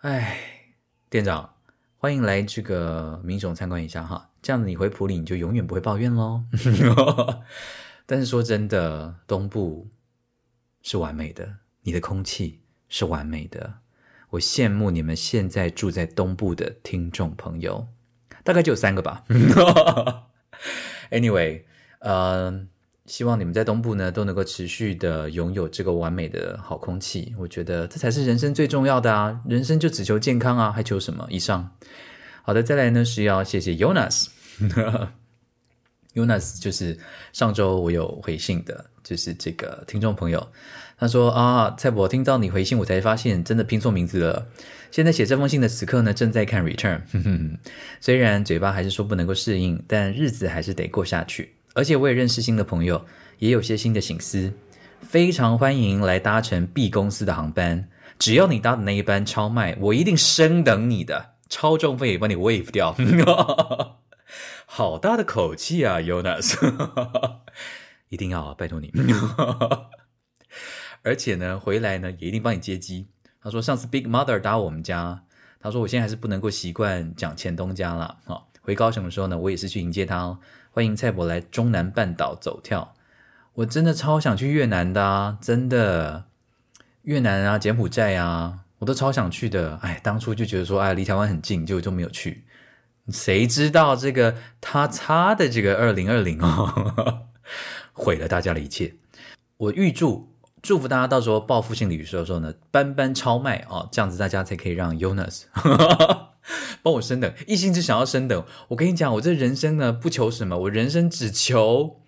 [0.00, 0.38] 哎，
[1.10, 1.56] 店长，
[1.98, 6.44] 欢迎来这个民雄参观一下哈，这样子你回普里你就永远不会抱怨喽。
[8.06, 9.88] 但是说真的，东部
[10.80, 13.80] 是完美的，你的空气是完美的，
[14.30, 17.88] 我羡慕你们现在住在东部的听众朋友。
[18.48, 19.22] 大概就有三个吧。
[21.12, 21.64] Anyway，
[21.98, 22.64] 呃，
[23.04, 27.34] 希望你们在东部呢都能够持续的拥有这个完美的好空气。
[27.38, 29.38] 我觉得这才是人生最重要的啊！
[29.46, 31.26] 人生就只求健康啊，还求什么？
[31.28, 31.76] 以上，
[32.40, 34.28] 好的，再来呢是要谢谢 Jonas。
[36.14, 36.98] Jonas 就是
[37.34, 40.48] 上周我有回信的，就是这个听众朋友。
[40.98, 44.48] 他说啊，蔡博，听到你回信，我才发现真的拼错名字了。
[44.90, 47.00] 现在写这封信的此刻呢，正在看 return。
[48.00, 51.54] 虽然嘴巴还是说不能够适应，但日子还是得过下去。
[51.74, 53.04] 而且我也认识新的朋友，
[53.38, 54.52] 也有些新的醒思。
[55.00, 57.88] 非常欢迎来搭乘 B 公司的航班，
[58.18, 62.96] 只要你搭的那一班超卖，我一定升等你的，超重费也帮你 wave 掉。
[64.66, 66.56] 好大的口气啊，Yonas！
[68.10, 68.92] 一定要啊拜托你。
[71.02, 73.06] 而且呢，回来呢也一定帮你接机。
[73.40, 75.22] 他说上次 Big Mother 打我们家，
[75.60, 78.18] 他说我现在还是不能够习惯讲前东家了。
[78.24, 80.38] 哈，回高雄的时候呢，我也是去迎接他哦。
[80.70, 82.94] 欢迎蔡伯来中南半岛走跳，
[83.54, 86.26] 我真的超想去越南的啊，真的
[87.02, 89.76] 越南啊，柬埔寨啊，我都超想去的。
[89.82, 92.44] 哎，当初就觉得说，哎，离台湾很近，就就没有去。
[93.08, 97.26] 谁知道这个他擦的这个二零二零哦，
[97.94, 98.94] 毁了大家的一切。
[99.56, 100.34] 我预祝。
[100.62, 105.42] 祝福大家到时候报复性礼物的时候呢，班班超卖啊，这样子大家才可以让 Jonas
[106.82, 108.44] 帮我升等，一心只想要升等。
[108.68, 112.00] 我跟你讲，我这人生呢不求什么，我人生只求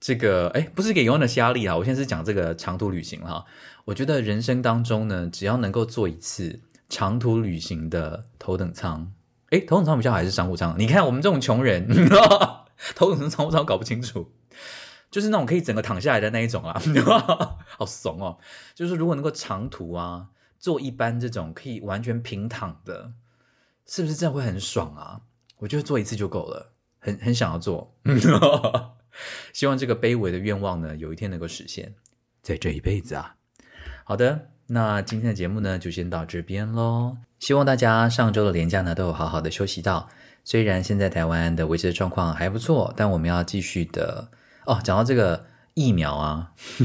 [0.00, 3.44] 这个，哎，不是给 Jonas 压力啊，我现在是讲这个长途旅行哈。
[3.84, 9.12] 我觉得人生当中呢，只要能够做一次长途旅行的头等舱，
[9.50, 10.74] 哎，头等舱比较好还是商务舱？
[10.78, 11.88] 你看我们这种穷人，
[12.96, 14.32] 头等舱、商务舱搞不清楚。
[15.10, 16.80] 就是那种可以整个躺下来的那一种啊，
[17.66, 18.38] 好怂哦！
[18.74, 20.28] 就是如果能够长途啊，
[20.58, 23.12] 坐一班这种可以完全平躺的，
[23.86, 25.20] 是不是真的会很爽啊？
[25.58, 27.94] 我觉得做一次就够了，很很想要做。
[29.54, 31.94] 希望这个卑微的愿望呢，有一天能够实现，
[32.42, 33.36] 在这一辈子啊。
[34.04, 37.16] 好的，那今天的节目呢，就先到这边喽。
[37.38, 40.08] 希望大家上周的连假呢，都有好好的休息到。
[40.44, 44.28] 虽然现在台湾的维持的状况还不错，但我们要继续的。
[44.66, 46.52] 哦，讲到这个疫苗啊，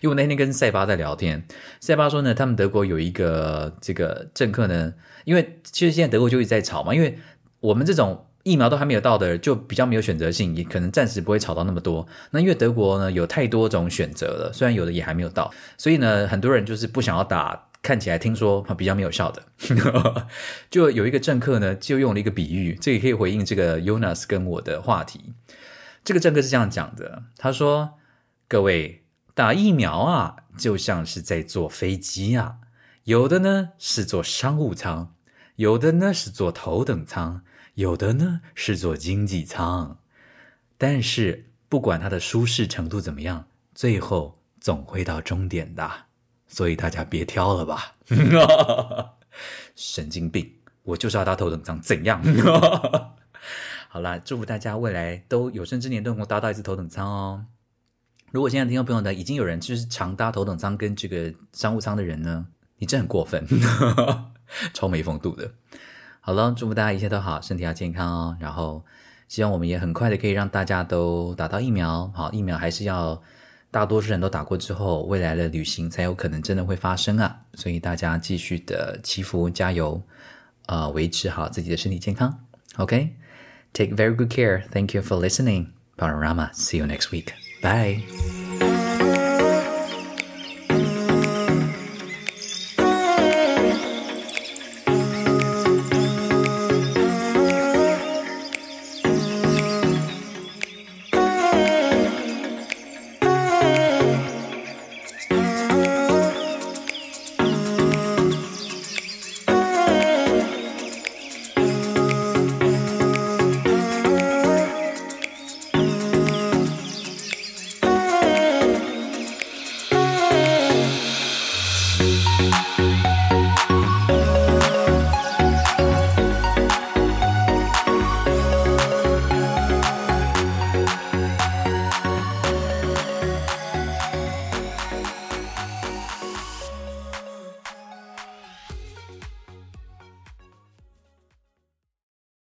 [0.00, 1.46] 因为我那天跟塞巴在聊天，
[1.80, 4.94] 塞巴说呢，他们德国有一个这个政客呢，
[5.24, 7.18] 因为其实现在德国就一直在吵嘛，因为
[7.60, 12.06] 我们这种疫苗都还没有到的，就比较没有选择性，也可能暂时不会吵到那么多。
[12.30, 19.42] 那因为德国呢有太多种选择了，虽然有的也还没有到，所以呢，很多人就是不想要打看起来听说比较没有效的，
[20.70, 25.32] 就有一个政客呢，就用了一个比喻，这也可以回应这个 Jonas 跟我的话题。
[26.06, 27.98] 这个政客是这样讲的，他说
[28.46, 29.04] ：“各位
[29.34, 32.58] 打疫苗啊，就像是在坐飞机啊，
[33.02, 35.16] 有的呢是坐商务舱，
[35.56, 37.42] 有的呢是坐头等舱，
[37.74, 39.98] 有的呢是坐经济舱。
[40.78, 45.90] 但是不管它的舒适程度怎么样，最后总会到终点的。
[46.46, 47.96] 所以大家别挑了吧，
[49.74, 50.52] 神经病！
[50.84, 52.22] 我就是要搭头等舱，怎样？”
[53.96, 57.46] 好啦，祝福大家未来都有生之年都能够搭到一次头等舱哦。
[58.30, 63.46] 如果现在听众朋友呢，已经有人就是常搭头等舱跟这个商务舱的人呢，你真很过分，
[64.74, 65.50] 超没风度的。
[66.20, 68.36] 好了，祝福大家一切都好，身体要健康哦。
[68.38, 68.84] 然后
[69.28, 72.12] 希望我们也很快的可以让大家都打到疫苗。
[72.14, 73.22] 好，疫苗还是要
[73.70, 77.40] 大多数人都打过之后，未来的旅行才有可能真的会发生啊。
[77.54, 80.02] 所以大家继续的祈福加油，
[80.66, 82.44] 呃，维持好自己的身体健康。
[82.76, 83.16] OK。
[83.76, 84.64] Take very good care.
[84.70, 85.74] Thank you for listening.
[85.98, 86.50] Panorama.
[86.54, 87.34] See you next week.
[87.60, 88.02] Bye.